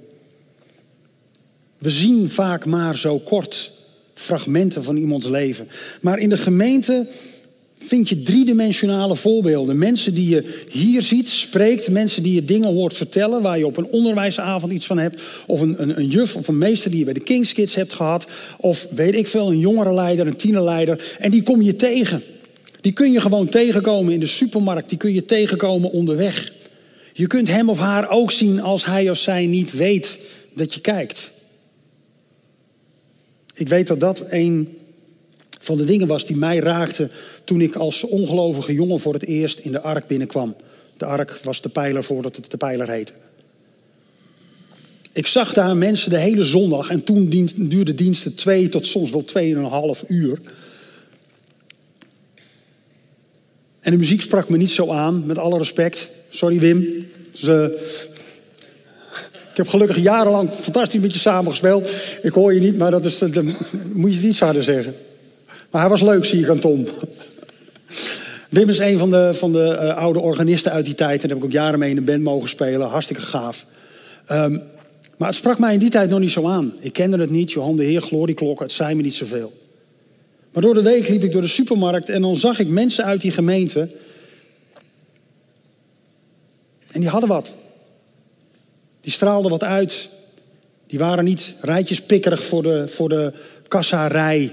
We 1.82 1.90
zien 1.90 2.30
vaak 2.30 2.66
maar 2.66 2.96
zo 2.96 3.18
kort 3.18 3.72
fragmenten 4.14 4.82
van 4.82 4.96
iemands 4.96 5.26
leven. 5.26 5.68
Maar 6.00 6.18
in 6.18 6.28
de 6.28 6.38
gemeente 6.38 7.06
vind 7.78 8.08
je 8.08 8.22
driedimensionale 8.22 9.16
voorbeelden. 9.16 9.78
Mensen 9.78 10.14
die 10.14 10.28
je 10.28 10.64
hier 10.68 11.02
ziet, 11.02 11.28
spreekt. 11.28 11.88
Mensen 11.88 12.22
die 12.22 12.34
je 12.34 12.44
dingen 12.44 12.74
hoort 12.74 12.96
vertellen. 12.96 13.42
Waar 13.42 13.58
je 13.58 13.66
op 13.66 13.76
een 13.76 13.90
onderwijsavond 13.90 14.72
iets 14.72 14.86
van 14.86 14.98
hebt. 14.98 15.22
Of 15.46 15.60
een, 15.60 15.82
een, 15.82 15.98
een 15.98 16.06
juf 16.06 16.36
of 16.36 16.48
een 16.48 16.58
meester 16.58 16.90
die 16.90 16.98
je 16.98 17.04
bij 17.04 17.14
de 17.14 17.20
King's 17.20 17.52
Kids 17.52 17.74
hebt 17.74 17.92
gehad. 17.92 18.26
Of 18.58 18.86
weet 18.94 19.14
ik 19.14 19.28
veel, 19.28 19.50
een 19.50 19.58
jongerenleider, 19.58 20.26
een 20.26 20.36
tienerleider. 20.36 21.16
En 21.18 21.30
die 21.30 21.42
kom 21.42 21.62
je 21.62 21.76
tegen. 21.76 22.22
Die 22.80 22.92
kun 22.92 23.12
je 23.12 23.20
gewoon 23.20 23.48
tegenkomen 23.48 24.12
in 24.12 24.20
de 24.20 24.26
supermarkt. 24.26 24.88
Die 24.88 24.98
kun 24.98 25.14
je 25.14 25.24
tegenkomen 25.24 25.90
onderweg. 25.90 26.52
Je 27.12 27.26
kunt 27.26 27.48
hem 27.48 27.68
of 27.68 27.78
haar 27.78 28.10
ook 28.10 28.30
zien 28.30 28.60
als 28.60 28.84
hij 28.84 29.10
of 29.10 29.18
zij 29.18 29.46
niet 29.46 29.72
weet 29.72 30.18
dat 30.54 30.74
je 30.74 30.80
kijkt. 30.80 31.30
Ik 33.52 33.68
weet 33.68 33.86
dat 33.86 34.00
dat 34.00 34.24
een 34.28 34.78
van 35.60 35.76
de 35.76 35.84
dingen 35.84 36.06
was 36.06 36.26
die 36.26 36.36
mij 36.36 36.58
raakte 36.58 37.10
toen 37.44 37.60
ik 37.60 37.74
als 37.74 38.04
ongelovige 38.04 38.72
jongen 38.72 39.00
voor 39.00 39.12
het 39.12 39.24
eerst 39.24 39.58
in 39.58 39.72
de 39.72 39.80
ark 39.80 40.06
binnenkwam. 40.06 40.56
De 40.96 41.04
ark 41.04 41.40
was 41.44 41.60
de 41.60 41.68
pijler 41.68 42.04
voordat 42.04 42.36
het 42.36 42.50
de 42.50 42.56
pijler 42.56 42.90
heette. 42.90 43.12
Ik 45.12 45.26
zag 45.26 45.52
daar 45.52 45.76
mensen 45.76 46.10
de 46.10 46.18
hele 46.18 46.44
zondag 46.44 46.90
en 46.90 47.04
toen 47.04 47.48
duurde 47.56 47.94
diensten 47.94 48.34
twee 48.34 48.68
tot 48.68 48.86
soms 48.86 49.10
wel 49.10 49.24
tweeënhalf 49.24 50.04
uur. 50.08 50.38
En 53.80 53.90
de 53.90 53.98
muziek 53.98 54.22
sprak 54.22 54.48
me 54.48 54.56
niet 54.56 54.70
zo 54.70 54.90
aan, 54.90 55.26
met 55.26 55.38
alle 55.38 55.58
respect. 55.58 56.10
Sorry 56.28 56.58
Wim. 56.58 57.06
Ze... 57.32 57.78
Ik 59.52 59.58
heb 59.58 59.68
gelukkig 59.68 59.98
jarenlang 59.98 60.50
fantastisch 60.50 61.00
met 61.00 61.12
je 61.12 61.18
samengespeeld. 61.18 61.90
Ik 62.22 62.32
hoor 62.32 62.54
je 62.54 62.60
niet, 62.60 62.78
maar 62.78 62.90
dat 62.90 63.04
is, 63.04 63.18
dat 63.18 63.44
moet 63.92 64.10
je 64.10 64.16
het 64.16 64.26
iets 64.26 64.40
harder 64.40 64.62
zeggen. 64.62 64.94
Maar 65.70 65.80
hij 65.80 65.90
was 65.90 66.00
leuk, 66.00 66.24
zie 66.24 66.40
ik 66.40 66.48
aan 66.48 66.58
Tom. 66.58 66.86
Wim 68.48 68.68
is 68.68 68.78
een 68.78 68.98
van 68.98 69.10
de, 69.10 69.30
van 69.34 69.52
de 69.52 69.78
uh, 69.82 69.96
oude 69.96 70.20
organisten 70.20 70.72
uit 70.72 70.84
die 70.84 70.94
tijd. 70.94 71.22
En 71.22 71.28
daar 71.28 71.28
heb 71.28 71.38
ik 71.38 71.44
ook 71.44 71.52
jaren 71.52 71.78
mee 71.78 71.90
in 71.90 71.96
een 71.96 72.04
band 72.04 72.22
mogen 72.22 72.48
spelen. 72.48 72.88
Hartstikke 72.88 73.22
gaaf. 73.22 73.66
Um, 74.30 74.62
maar 75.18 75.28
het 75.28 75.36
sprak 75.36 75.58
mij 75.58 75.72
in 75.72 75.78
die 75.78 75.90
tijd 75.90 76.10
nog 76.10 76.18
niet 76.18 76.30
zo 76.30 76.48
aan. 76.48 76.74
Ik 76.80 76.92
kende 76.92 77.18
het 77.18 77.30
niet, 77.30 77.52
Johan 77.52 77.76
de 77.76 77.84
Heer, 77.84 78.00
glorieklokken, 78.00 78.66
het 78.66 78.74
zei 78.74 78.94
me 78.94 79.02
niet 79.02 79.14
zoveel. 79.14 79.52
Maar 80.52 80.62
door 80.62 80.74
de 80.74 80.82
week 80.82 81.08
liep 81.08 81.22
ik 81.22 81.32
door 81.32 81.40
de 81.40 81.46
supermarkt 81.46 82.08
en 82.08 82.20
dan 82.20 82.36
zag 82.36 82.58
ik 82.58 82.68
mensen 82.68 83.04
uit 83.04 83.20
die 83.20 83.30
gemeente. 83.30 83.90
En 86.90 87.00
die 87.00 87.08
hadden 87.08 87.28
wat. 87.28 87.54
Die 89.02 89.12
straalden 89.12 89.50
wat 89.50 89.64
uit. 89.64 90.08
Die 90.86 90.98
waren 90.98 91.24
niet 91.24 91.54
rijtjespikkerig 91.60 92.44
voor 92.44 92.62
de, 92.62 92.88
voor 92.88 93.08
de 93.08 93.32
kassarij. 93.68 94.52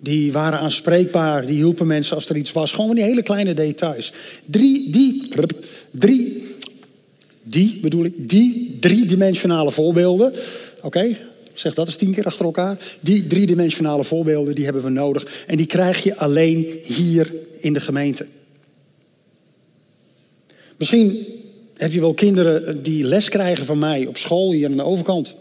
Die 0.00 0.32
waren 0.32 0.58
aanspreekbaar. 0.58 1.46
Die 1.46 1.56
hielpen 1.56 1.86
mensen 1.86 2.14
als 2.14 2.28
er 2.28 2.36
iets 2.36 2.52
was. 2.52 2.72
Gewoon 2.72 2.94
die 2.94 3.04
hele 3.04 3.22
kleine 3.22 3.54
details. 3.54 4.12
Drie, 4.44 4.90
die, 4.90 5.28
drie, 5.90 6.44
die 7.42 7.78
bedoel 7.80 8.04
ik, 8.04 8.28
die 8.28 8.76
driedimensionale 8.80 9.70
voorbeelden. 9.70 10.32
Oké, 10.82 11.16
zeg 11.54 11.74
dat 11.74 11.86
eens 11.86 11.96
tien 11.96 12.14
keer 12.14 12.24
achter 12.24 12.44
elkaar. 12.44 12.78
Die 13.00 13.26
driedimensionale 13.26 14.04
voorbeelden, 14.04 14.54
die 14.54 14.64
hebben 14.64 14.82
we 14.82 14.90
nodig. 14.90 15.44
En 15.46 15.56
die 15.56 15.66
krijg 15.66 16.02
je 16.02 16.16
alleen 16.16 16.78
hier 16.82 17.34
in 17.58 17.72
de 17.72 17.80
gemeente. 17.80 18.26
Misschien 20.76 21.26
heb 21.76 21.92
je 21.92 22.00
wel 22.00 22.14
kinderen 22.14 22.82
die 22.82 23.04
les 23.04 23.28
krijgen 23.28 23.66
van 23.66 23.78
mij 23.78 24.06
op 24.06 24.16
school 24.16 24.52
hier 24.52 24.68
aan 24.68 24.76
de 24.76 24.82
overkant. 24.82 25.34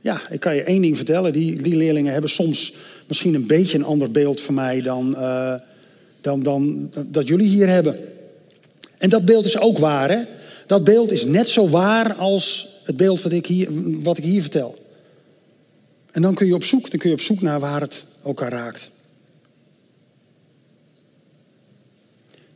Ja, 0.00 0.20
ik 0.30 0.40
kan 0.40 0.54
je 0.54 0.62
één 0.62 0.82
ding 0.82 0.96
vertellen. 0.96 1.32
Die, 1.32 1.62
die 1.62 1.76
leerlingen 1.76 2.12
hebben 2.12 2.30
soms 2.30 2.74
misschien 3.06 3.34
een 3.34 3.46
beetje 3.46 3.78
een 3.78 3.84
ander 3.84 4.10
beeld 4.10 4.40
van 4.40 4.54
mij 4.54 4.80
dan, 4.80 5.14
uh, 5.18 5.54
dan, 6.20 6.42
dan 6.42 6.90
dat 7.06 7.28
jullie 7.28 7.48
hier 7.48 7.68
hebben. 7.68 7.96
En 8.98 9.10
dat 9.10 9.24
beeld 9.24 9.44
is 9.44 9.58
ook 9.58 9.78
waar, 9.78 10.10
hè? 10.10 10.22
Dat 10.66 10.84
beeld 10.84 11.12
is 11.12 11.24
net 11.24 11.48
zo 11.48 11.68
waar 11.68 12.14
als 12.14 12.68
het 12.84 12.96
beeld 12.96 13.22
wat 13.22 13.32
ik 13.32 13.46
hier, 13.46 13.68
wat 14.02 14.18
ik 14.18 14.24
hier 14.24 14.40
vertel. 14.40 14.74
En 16.10 16.22
dan 16.22 16.34
kun 16.34 16.46
je 16.46 16.54
op 16.54 16.64
zoek, 16.64 16.90
dan 16.90 16.98
kun 16.98 17.08
je 17.08 17.14
op 17.14 17.20
zoek 17.20 17.40
naar 17.40 17.60
waar 17.60 17.80
het 17.80 18.04
elkaar 18.24 18.52
raakt. 18.52 18.90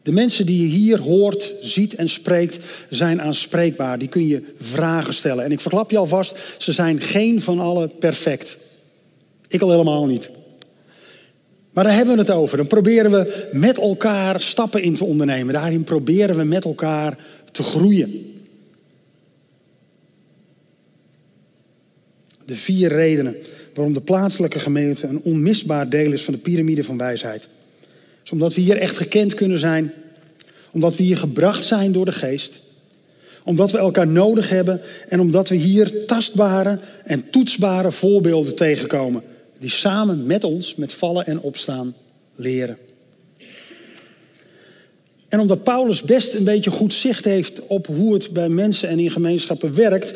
De 0.08 0.14
mensen 0.14 0.46
die 0.46 0.60
je 0.60 0.66
hier 0.66 1.00
hoort, 1.00 1.54
ziet 1.60 1.94
en 1.94 2.08
spreekt, 2.08 2.58
zijn 2.90 3.22
aanspreekbaar. 3.22 3.98
Die 3.98 4.08
kun 4.08 4.26
je 4.26 4.42
vragen 4.56 5.14
stellen. 5.14 5.44
En 5.44 5.52
ik 5.52 5.60
verklap 5.60 5.90
je 5.90 5.98
alvast, 5.98 6.38
ze 6.58 6.72
zijn 6.72 7.00
geen 7.00 7.40
van 7.40 7.58
allen 7.58 7.98
perfect. 7.98 8.58
Ik 9.48 9.60
al 9.60 9.70
helemaal 9.70 10.06
niet. 10.06 10.30
Maar 11.70 11.84
daar 11.84 11.94
hebben 11.94 12.14
we 12.14 12.20
het 12.20 12.30
over. 12.30 12.56
Dan 12.56 12.66
proberen 12.66 13.10
we 13.10 13.48
met 13.52 13.78
elkaar 13.78 14.40
stappen 14.40 14.82
in 14.82 14.94
te 14.94 15.04
ondernemen. 15.04 15.54
Daarin 15.54 15.84
proberen 15.84 16.36
we 16.36 16.44
met 16.44 16.64
elkaar 16.64 17.18
te 17.52 17.62
groeien. 17.62 18.42
De 22.44 22.56
vier 22.56 22.88
redenen 22.88 23.36
waarom 23.74 23.94
de 23.94 24.00
plaatselijke 24.00 24.58
gemeente 24.58 25.06
een 25.06 25.22
onmisbaar 25.22 25.88
deel 25.88 26.12
is 26.12 26.22
van 26.22 26.34
de 26.34 26.40
piramide 26.40 26.84
van 26.84 26.98
wijsheid. 26.98 27.48
Is 28.28 28.34
omdat 28.34 28.54
we 28.54 28.60
hier 28.60 28.76
echt 28.76 28.96
gekend 28.96 29.34
kunnen 29.34 29.58
zijn, 29.58 29.92
omdat 30.72 30.96
we 30.96 31.02
hier 31.02 31.16
gebracht 31.16 31.64
zijn 31.64 31.92
door 31.92 32.04
de 32.04 32.12
geest, 32.12 32.60
omdat 33.44 33.70
we 33.70 33.78
elkaar 33.78 34.06
nodig 34.06 34.48
hebben 34.48 34.80
en 35.08 35.20
omdat 35.20 35.48
we 35.48 35.56
hier 35.56 36.04
tastbare 36.06 36.78
en 37.04 37.30
toetsbare 37.30 37.92
voorbeelden 37.92 38.54
tegenkomen, 38.54 39.22
die 39.58 39.70
samen 39.70 40.26
met 40.26 40.44
ons, 40.44 40.74
met 40.74 40.92
vallen 40.92 41.26
en 41.26 41.40
opstaan, 41.40 41.94
leren. 42.34 42.76
En 45.28 45.40
omdat 45.40 45.62
Paulus 45.62 46.02
best 46.02 46.34
een 46.34 46.44
beetje 46.44 46.70
goed 46.70 46.92
zicht 46.92 47.24
heeft 47.24 47.66
op 47.66 47.86
hoe 47.86 48.14
het 48.14 48.30
bij 48.30 48.48
mensen 48.48 48.88
en 48.88 48.98
in 48.98 49.10
gemeenschappen 49.10 49.74
werkt, 49.74 50.14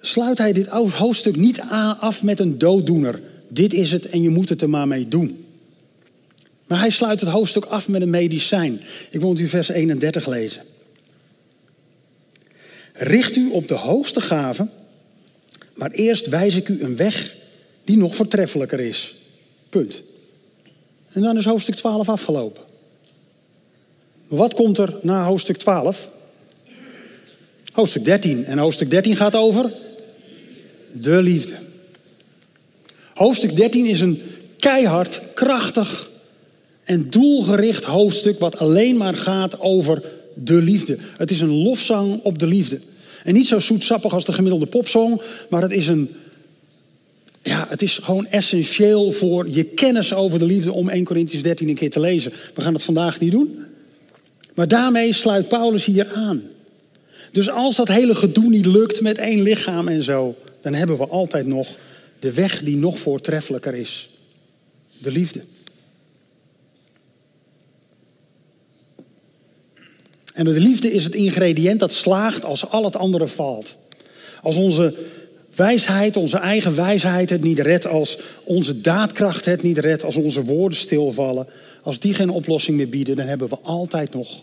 sluit 0.00 0.38
hij 0.38 0.52
dit 0.52 0.66
hoofdstuk 0.66 1.36
niet 1.36 1.60
af 2.00 2.22
met 2.22 2.40
een 2.40 2.58
dooddoener. 2.58 3.20
Dit 3.48 3.72
is 3.72 3.92
het 3.92 4.08
en 4.08 4.22
je 4.22 4.28
moet 4.28 4.48
het 4.48 4.62
er 4.62 4.70
maar 4.70 4.88
mee 4.88 5.08
doen. 5.08 5.46
Maar 6.68 6.78
hij 6.78 6.90
sluit 6.90 7.20
het 7.20 7.28
hoofdstuk 7.28 7.64
af 7.64 7.88
met 7.88 8.02
een 8.02 8.10
medicijn. 8.10 8.80
Ik 9.10 9.20
wil 9.20 9.30
het 9.30 9.38
u 9.38 9.48
vers 9.48 9.68
31 9.68 10.26
lezen. 10.26 10.62
Richt 12.92 13.36
u 13.36 13.50
op 13.50 13.68
de 13.68 13.74
hoogste 13.74 14.20
gave, 14.20 14.68
maar 15.74 15.90
eerst 15.90 16.26
wijs 16.26 16.54
ik 16.54 16.68
u 16.68 16.82
een 16.82 16.96
weg 16.96 17.34
die 17.84 17.96
nog 17.96 18.14
voortreffelijker 18.14 18.80
is. 18.80 19.14
Punt. 19.68 20.02
En 21.08 21.22
dan 21.22 21.36
is 21.36 21.44
hoofdstuk 21.44 21.74
12 21.74 22.08
afgelopen. 22.08 22.62
Wat 24.26 24.54
komt 24.54 24.78
er 24.78 24.98
na 25.02 25.24
hoofdstuk 25.24 25.56
12? 25.56 26.10
Hoofdstuk 27.72 28.04
13. 28.04 28.44
En 28.44 28.58
hoofdstuk 28.58 28.90
13 28.90 29.16
gaat 29.16 29.34
over 29.34 29.72
de 30.92 31.22
liefde. 31.22 31.54
Hoofdstuk 33.14 33.56
13 33.56 33.86
is 33.86 34.00
een 34.00 34.22
keihard, 34.58 35.20
krachtig 35.34 36.07
en 36.88 37.10
doelgericht 37.10 37.84
hoofdstuk 37.84 38.38
wat 38.38 38.58
alleen 38.58 38.96
maar 38.96 39.14
gaat 39.14 39.60
over 39.60 40.02
de 40.34 40.62
liefde. 40.62 40.98
Het 41.16 41.30
is 41.30 41.40
een 41.40 41.62
lofzang 41.62 42.20
op 42.22 42.38
de 42.38 42.46
liefde. 42.46 42.80
En 43.24 43.34
niet 43.34 43.46
zo 43.46 43.58
zoetsappig 43.58 44.12
als 44.12 44.24
de 44.24 44.32
gemiddelde 44.32 44.66
popsong, 44.66 45.20
maar 45.48 45.62
het 45.62 45.72
is 45.72 45.86
een 45.86 46.10
ja, 47.42 47.66
het 47.68 47.82
is 47.82 47.98
gewoon 48.02 48.26
essentieel 48.26 49.12
voor 49.12 49.48
je 49.48 49.64
kennis 49.64 50.14
over 50.14 50.38
de 50.38 50.44
liefde 50.44 50.72
om 50.72 50.88
1 50.88 51.04
Corinthians 51.04 51.42
13 51.42 51.68
een 51.68 51.74
keer 51.74 51.90
te 51.90 52.00
lezen. 52.00 52.32
We 52.54 52.60
gaan 52.60 52.74
het 52.74 52.82
vandaag 52.82 53.20
niet 53.20 53.30
doen. 53.30 53.58
Maar 54.54 54.68
daarmee 54.68 55.12
sluit 55.12 55.48
Paulus 55.48 55.84
hier 55.84 56.12
aan. 56.14 56.42
Dus 57.32 57.50
als 57.50 57.76
dat 57.76 57.88
hele 57.88 58.14
gedoe 58.14 58.48
niet 58.48 58.66
lukt 58.66 59.00
met 59.00 59.18
één 59.18 59.42
lichaam 59.42 59.88
en 59.88 60.02
zo, 60.02 60.36
dan 60.60 60.74
hebben 60.74 60.98
we 60.98 61.06
altijd 61.06 61.46
nog 61.46 61.68
de 62.18 62.32
weg 62.32 62.62
die 62.62 62.76
nog 62.76 62.98
voortreffelijker 62.98 63.74
is. 63.74 64.08
De 64.98 65.10
liefde. 65.10 65.42
En 70.38 70.44
de 70.44 70.60
liefde 70.60 70.92
is 70.92 71.04
het 71.04 71.14
ingrediënt 71.14 71.80
dat 71.80 71.92
slaagt 71.92 72.44
als 72.44 72.70
al 72.70 72.84
het 72.84 72.96
andere 72.96 73.26
valt. 73.26 73.76
Als 74.42 74.56
onze 74.56 74.94
wijsheid, 75.54 76.16
onze 76.16 76.36
eigen 76.36 76.74
wijsheid 76.74 77.30
het 77.30 77.42
niet 77.42 77.58
redt, 77.58 77.86
als 77.86 78.18
onze 78.44 78.80
daadkracht 78.80 79.44
het 79.44 79.62
niet 79.62 79.78
redt, 79.78 80.04
als 80.04 80.16
onze 80.16 80.44
woorden 80.44 80.78
stilvallen, 80.78 81.46
als 81.82 81.98
die 81.98 82.14
geen 82.14 82.30
oplossing 82.30 82.76
meer 82.76 82.88
bieden, 82.88 83.16
dan 83.16 83.26
hebben 83.26 83.48
we 83.48 83.58
altijd 83.62 84.14
nog 84.14 84.42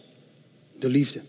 de 0.80 0.90
liefde. 0.90 1.20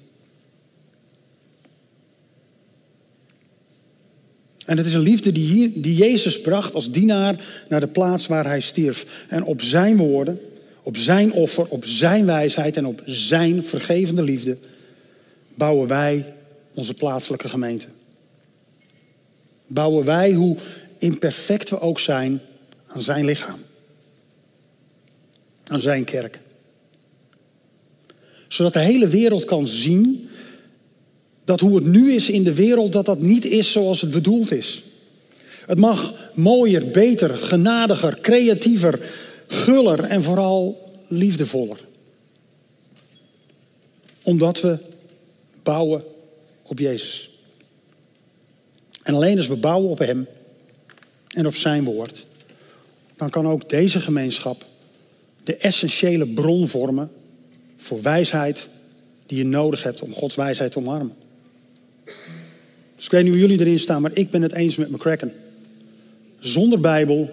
En 4.67 4.77
het 4.77 4.87
is 4.87 4.95
een 4.95 5.01
liefde 5.01 5.33
die, 5.33 5.47
hier, 5.47 5.71
die 5.75 5.97
Jezus 5.97 6.41
bracht 6.41 6.75
als 6.75 6.91
dienaar 6.91 7.65
naar 7.69 7.81
de 7.81 7.89
plaats 7.89 8.27
waar 8.27 8.47
hij 8.47 8.61
stierf. 8.61 9.25
En 9.29 9.45
op 9.45 9.63
zijn 9.63 9.97
woorden, 9.97 10.41
op 10.87 10.96
zijn 10.96 11.33
offer, 11.33 11.66
op 11.68 11.85
zijn 11.85 12.27
wijsheid 12.27 12.77
en 12.77 12.87
op 12.87 13.03
zijn 13.05 13.62
vergevende 13.62 14.22
liefde 14.22 14.57
bouwen 15.55 15.88
wij 15.88 16.35
onze 16.75 16.94
plaatselijke 16.94 17.49
gemeente. 17.49 17.87
Bouwen 19.66 20.05
wij, 20.05 20.33
hoe 20.33 20.57
imperfect 20.99 21.70
we 21.70 21.81
ook 21.81 21.99
zijn, 21.99 22.40
aan 22.87 23.03
zijn 23.03 23.25
lichaam. 23.25 23.59
Aan 25.64 25.81
zijn 25.81 26.05
kerk 26.05 26.40
zodat 28.49 28.72
de 28.72 28.79
hele 28.79 29.09
wereld 29.09 29.44
kan 29.44 29.66
zien 29.66 30.29
dat 31.44 31.61
hoe 31.61 31.75
het 31.75 31.85
nu 31.85 32.12
is 32.12 32.31
in 32.31 32.44
de 32.44 32.55
wereld, 32.55 32.92
dat 32.92 33.07
dat 33.07 33.20
niet 33.20 33.44
is 33.44 33.72
zoals 33.72 34.01
het 34.01 34.11
bedoeld 34.11 34.53
is. 34.53 34.85
Het 35.66 35.79
mag 35.79 36.14
mooier, 36.35 36.90
beter, 36.90 37.31
genadiger, 37.31 38.18
creatiever, 38.20 39.01
guller 39.47 40.05
en 40.05 40.23
vooral 40.23 40.91
liefdevoller. 41.09 41.79
Omdat 44.23 44.61
we 44.61 44.79
bouwen 45.63 46.05
op 46.63 46.79
Jezus. 46.79 47.39
En 49.03 49.15
alleen 49.15 49.37
als 49.37 49.47
we 49.47 49.57
bouwen 49.57 49.91
op 49.91 49.99
Hem 49.99 50.27
en 51.29 51.47
op 51.47 51.55
Zijn 51.55 51.85
woord, 51.85 52.27
dan 53.17 53.31
kan 53.31 53.47
ook 53.47 53.69
deze 53.69 54.01
gemeenschap 54.01 54.65
de 55.45 55.57
essentiële 55.57 56.27
bron 56.27 56.69
vormen 56.69 57.11
voor 57.77 58.03
wijsheid 58.03 58.69
die 59.27 59.39
je 59.39 59.45
nodig 59.45 59.83
hebt 59.83 60.03
om 60.03 60.13
Gods 60.13 60.35
wijsheid 60.35 60.73
te 60.73 60.79
omarmen. 60.79 61.15
Dus 62.97 63.05
ik 63.05 63.11
weet 63.11 63.23
niet 63.23 63.33
hoe 63.33 63.41
jullie 63.41 63.61
erin 63.61 63.79
staan, 63.79 64.03
maar 64.03 64.11
ik 64.15 64.31
ben 64.31 64.43
het 64.43 64.53
eens 64.53 64.77
met 64.77 64.91
McCracken. 64.91 65.33
Zonder 66.39 66.81
Bijbel, 66.81 67.31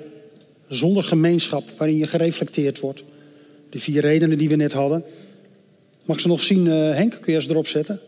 zonder 0.67 1.04
gemeenschap 1.04 1.69
waarin 1.78 1.97
je 1.97 2.08
gereflecteerd 2.08 2.80
wordt. 2.80 3.04
De 3.69 3.80
vier 3.80 4.02
redenen 4.02 4.38
die 4.38 4.49
we 4.49 4.56
net 4.56 4.73
hadden. 4.73 5.04
Mag 6.06 6.19
ze 6.19 6.28
nog 6.28 6.41
zien, 6.41 6.65
uh, 6.65 6.73
Henk? 6.73 7.17
Kun 7.21 7.34
je 7.34 7.39
eens 7.39 7.49
erop 7.49 7.67
zetten? 7.67 7.99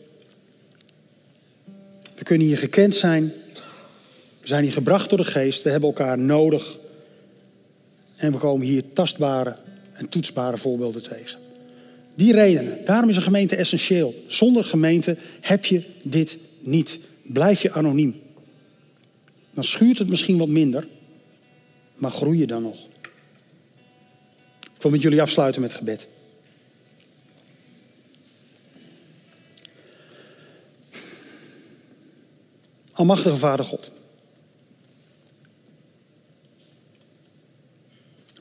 We 2.15 2.24
kunnen 2.24 2.48
hier 2.48 2.58
gekend 2.58 2.96
zijn. 2.96 3.34
We 4.41 4.48
zijn 4.48 4.63
hier 4.63 4.72
gebracht 4.72 5.10
door 5.10 5.18
de 5.18 5.24
geest. 5.24 5.63
We 5.63 5.70
hebben 5.70 5.89
elkaar 5.89 6.20
nodig. 6.20 6.78
En 8.15 8.32
we 8.32 8.38
komen 8.38 8.65
hier 8.65 8.84
tastbare 8.94 9.56
en 9.94 10.10
toetsbare 10.10 10.58
voorbeelden 10.58 11.04
tegen. 11.04 11.39
Die 12.15 12.34
redenen. 12.34 12.78
Daarom 12.86 13.10
is 13.10 13.15
een 13.15 13.22
gemeente 13.22 13.56
essentieel. 13.56 14.24
Zonder 14.28 14.63
gemeente 14.63 15.18
heb 15.41 15.65
je 15.65 15.84
dit 16.02 16.38
niet. 16.60 17.00
Blijf 17.22 17.62
je 17.62 17.72
anoniem. 17.72 18.22
Dan 19.54 19.63
schuurt 19.63 19.98
het 19.98 20.10
misschien 20.10 20.38
wat 20.38 20.48
minder, 20.48 20.88
maar 21.95 22.12
groei 22.12 22.39
je 22.39 22.47
dan 22.47 22.62
nog. 22.62 22.86
Ik 24.75 24.81
wil 24.81 24.91
met 24.91 25.01
jullie 25.01 25.21
afsluiten 25.21 25.62
met 25.62 25.73
gebed. 25.73 26.08
Almachtige 32.91 33.38
Vader 33.38 33.65
God. 33.65 33.91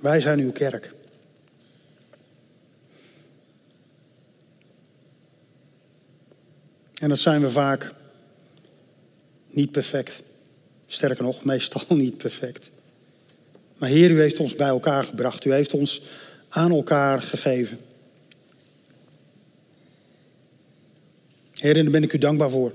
Wij 0.01 0.21
zijn 0.21 0.39
uw 0.39 0.53
kerk. 0.53 0.93
En 6.99 7.09
dat 7.09 7.19
zijn 7.19 7.41
we 7.41 7.51
vaak 7.51 7.95
niet 9.49 9.71
perfect. 9.71 10.23
Sterker 10.87 11.25
nog, 11.25 11.45
meestal 11.45 11.83
niet 11.97 12.17
perfect. 12.17 12.71
Maar 13.85 13.93
Heer, 13.93 14.11
u 14.11 14.21
heeft 14.21 14.41
ons 14.41 14.57
bij 14.57 14.69
elkaar 14.69 15.05
gebracht. 15.05 15.45
U 15.45 15.53
heeft 15.53 15.75
ons 15.75 16.03
aan 16.49 16.71
elkaar 16.71 17.23
gegeven. 17.23 17.79
Heer, 21.55 21.75
daar 21.75 21.85
ben 21.85 22.03
ik 22.03 22.13
u 22.13 22.19
dankbaar 22.19 22.51
voor. 22.51 22.73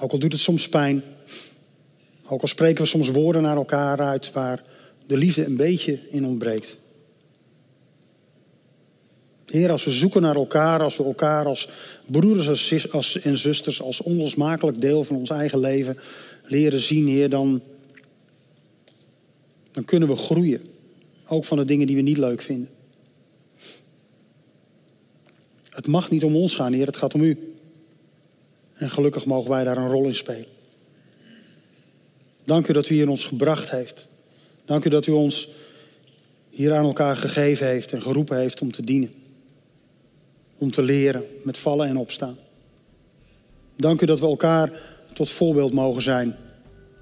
Ook 0.00 0.12
al 0.12 0.18
doet 0.18 0.32
het 0.32 0.40
soms 0.40 0.68
pijn. 0.68 1.02
Ook 2.26 2.42
al 2.42 2.48
spreken 2.48 2.82
we 2.82 2.88
soms 2.88 3.08
woorden 3.08 3.42
naar 3.42 3.56
elkaar 3.56 4.00
uit 4.00 4.32
waar 4.32 4.62
de 5.06 5.16
liefde 5.16 5.44
een 5.44 5.56
beetje 5.56 5.98
in 6.10 6.26
ontbreekt. 6.26 6.76
Heer, 9.46 9.70
als 9.70 9.84
we 9.84 9.90
zoeken 9.90 10.22
naar 10.22 10.36
elkaar, 10.36 10.82
als 10.82 10.96
we 10.96 11.04
elkaar 11.04 11.44
als 11.44 11.68
broeders 12.06 12.72
en 13.22 13.36
zusters, 13.36 13.82
als 13.82 14.02
onlosmakelijk 14.02 14.80
deel 14.80 15.04
van 15.04 15.16
ons 15.16 15.30
eigen 15.30 15.58
leven 15.58 15.98
leren 16.44 16.80
zien, 16.80 17.06
Heer, 17.06 17.28
dan, 17.28 17.62
dan 19.76 19.84
kunnen 19.84 20.08
we 20.08 20.16
groeien. 20.16 20.60
Ook 21.26 21.44
van 21.44 21.56
de 21.56 21.64
dingen 21.64 21.86
die 21.86 21.96
we 21.96 22.02
niet 22.02 22.16
leuk 22.16 22.42
vinden. 22.42 22.68
Het 25.70 25.86
mag 25.86 26.10
niet 26.10 26.24
om 26.24 26.36
ons 26.36 26.54
gaan, 26.54 26.72
Heer, 26.72 26.86
het 26.86 26.96
gaat 26.96 27.14
om 27.14 27.22
U. 27.22 27.54
En 28.74 28.90
gelukkig 28.90 29.26
mogen 29.26 29.50
wij 29.50 29.64
daar 29.64 29.76
een 29.76 29.90
rol 29.90 30.04
in 30.04 30.14
spelen. 30.14 30.46
Dank 32.44 32.68
u 32.68 32.72
dat 32.72 32.88
u 32.88 32.94
hier 32.94 33.08
ons 33.08 33.24
gebracht 33.24 33.70
heeft. 33.70 34.08
Dank 34.64 34.84
u 34.84 34.88
dat 34.88 35.06
u 35.06 35.12
ons 35.12 35.48
hier 36.50 36.74
aan 36.74 36.84
elkaar 36.84 37.16
gegeven 37.16 37.66
heeft 37.66 37.92
en 37.92 38.02
geroepen 38.02 38.38
heeft 38.38 38.60
om 38.60 38.72
te 38.72 38.84
dienen. 38.84 39.12
Om 40.58 40.70
te 40.70 40.82
leren 40.82 41.24
met 41.42 41.58
vallen 41.58 41.88
en 41.88 41.96
opstaan. 41.96 42.38
Dank 43.76 44.00
u 44.00 44.06
dat 44.06 44.20
we 44.20 44.26
elkaar 44.26 44.72
tot 45.12 45.30
voorbeeld 45.30 45.72
mogen 45.72 46.02
zijn, 46.02 46.36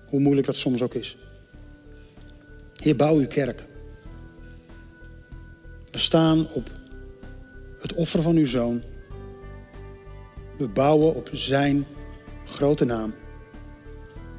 hoe 0.07 0.21
moeilijk 0.21 0.47
dat 0.47 0.57
soms 0.57 0.83
ook 0.83 0.95
is. 0.95 1.17
Heer, 2.77 2.97
bouw 2.97 3.17
uw 3.17 3.27
kerk. 3.27 3.65
We 5.91 5.99
staan 5.99 6.47
op 6.53 6.71
het 7.81 7.95
offer 7.95 8.23
van 8.23 8.37
uw 8.37 8.47
zoon. 8.47 8.83
We 10.57 10.69
bouwen 10.69 11.15
op 11.15 11.29
zijn 11.33 11.87
grote 12.45 12.85
naam. 12.85 13.15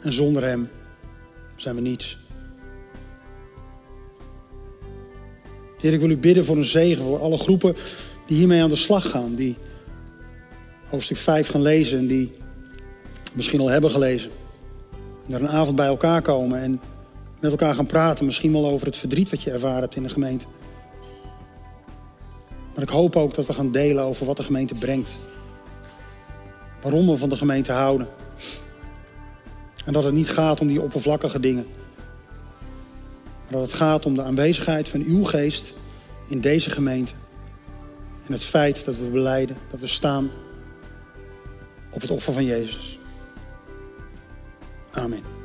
En 0.02 0.14
zonder 0.14 0.44
hem 0.44 0.70
zijn 1.56 1.76
we 1.76 1.82
niets. 1.82 2.18
Heer, 5.78 5.94
ik 5.94 6.00
wil 6.00 6.10
u 6.10 6.18
bidden 6.18 6.46
voor 6.46 6.58
een 6.58 6.66
zegen 6.66 7.04
voor 7.04 7.20
alle 7.20 7.38
groepen 7.38 7.76
die 8.28 8.38
hiermee 8.38 8.62
aan 8.62 8.70
de 8.70 8.76
slag 8.76 9.10
gaan. 9.10 9.36
Die 9.36 9.56
hoofdstuk 10.86 11.18
5 11.18 11.48
gaan 11.48 11.62
lezen 11.62 12.00
en 12.00 12.08
die 12.08 12.32
misschien 13.34 13.60
al 13.60 13.70
hebben 13.70 13.92
gelezen. 13.92 14.32
En 15.28 15.34
er 15.34 15.42
een 15.42 15.50
avond 15.50 15.76
bij 15.76 15.88
elkaar 15.88 16.22
komen 16.22 16.62
en 16.62 16.80
met 17.52 17.60
elkaar 17.60 17.76
gaan 17.76 17.86
praten. 17.86 18.26
Misschien 18.26 18.52
wel 18.52 18.68
over 18.68 18.88
het 18.88 18.98
verdriet 18.98 19.30
wat 19.30 19.42
je 19.42 19.52
ervaren 19.52 19.82
hebt 19.82 19.96
in 19.96 20.04
de 20.04 20.10
gemeente. 20.10 20.46
Maar 22.74 22.84
ik 22.84 22.90
hoop 22.90 23.16
ook 23.16 23.34
dat 23.34 23.46
we 23.46 23.54
gaan 23.54 23.72
delen 23.72 24.04
over 24.04 24.26
wat 24.26 24.38
de 24.38 24.44
gemeente 24.44 24.76
brengt. 24.76 25.18
Waarom 26.82 27.08
we 27.08 27.18
van 27.18 27.30
de 27.30 27.36
gemeente 27.36 27.72
houden. 27.72 28.08
En 29.86 29.94
dat 29.94 30.04
het 30.04 30.14
niet 30.14 30.30
gaat 30.30 30.60
om 30.60 30.68
die 30.68 30.82
oppervlakkige 30.82 31.40
dingen. 31.40 31.66
Maar 33.44 33.60
dat 33.60 33.62
het 33.62 33.74
gaat 33.74 34.06
om 34.06 34.16
de 34.16 34.24
aanwezigheid 34.24 34.90
van 34.90 35.02
uw 35.02 35.24
geest 35.24 35.74
in 36.28 36.42
deze 36.42 36.70
gemeente. 36.70 37.14
En 38.26 38.34
het 38.34 38.44
feit 38.44 38.86
dat 38.86 38.98
we 38.98 39.06
beleiden, 39.06 39.58
dat 39.72 39.80
we 39.80 39.88
staan 39.88 40.30
op 41.92 42.02
het 42.02 42.12
offer 42.12 42.34
van 42.34 42.46
Jezus. 42.46 43.00
Amen. 44.92 45.45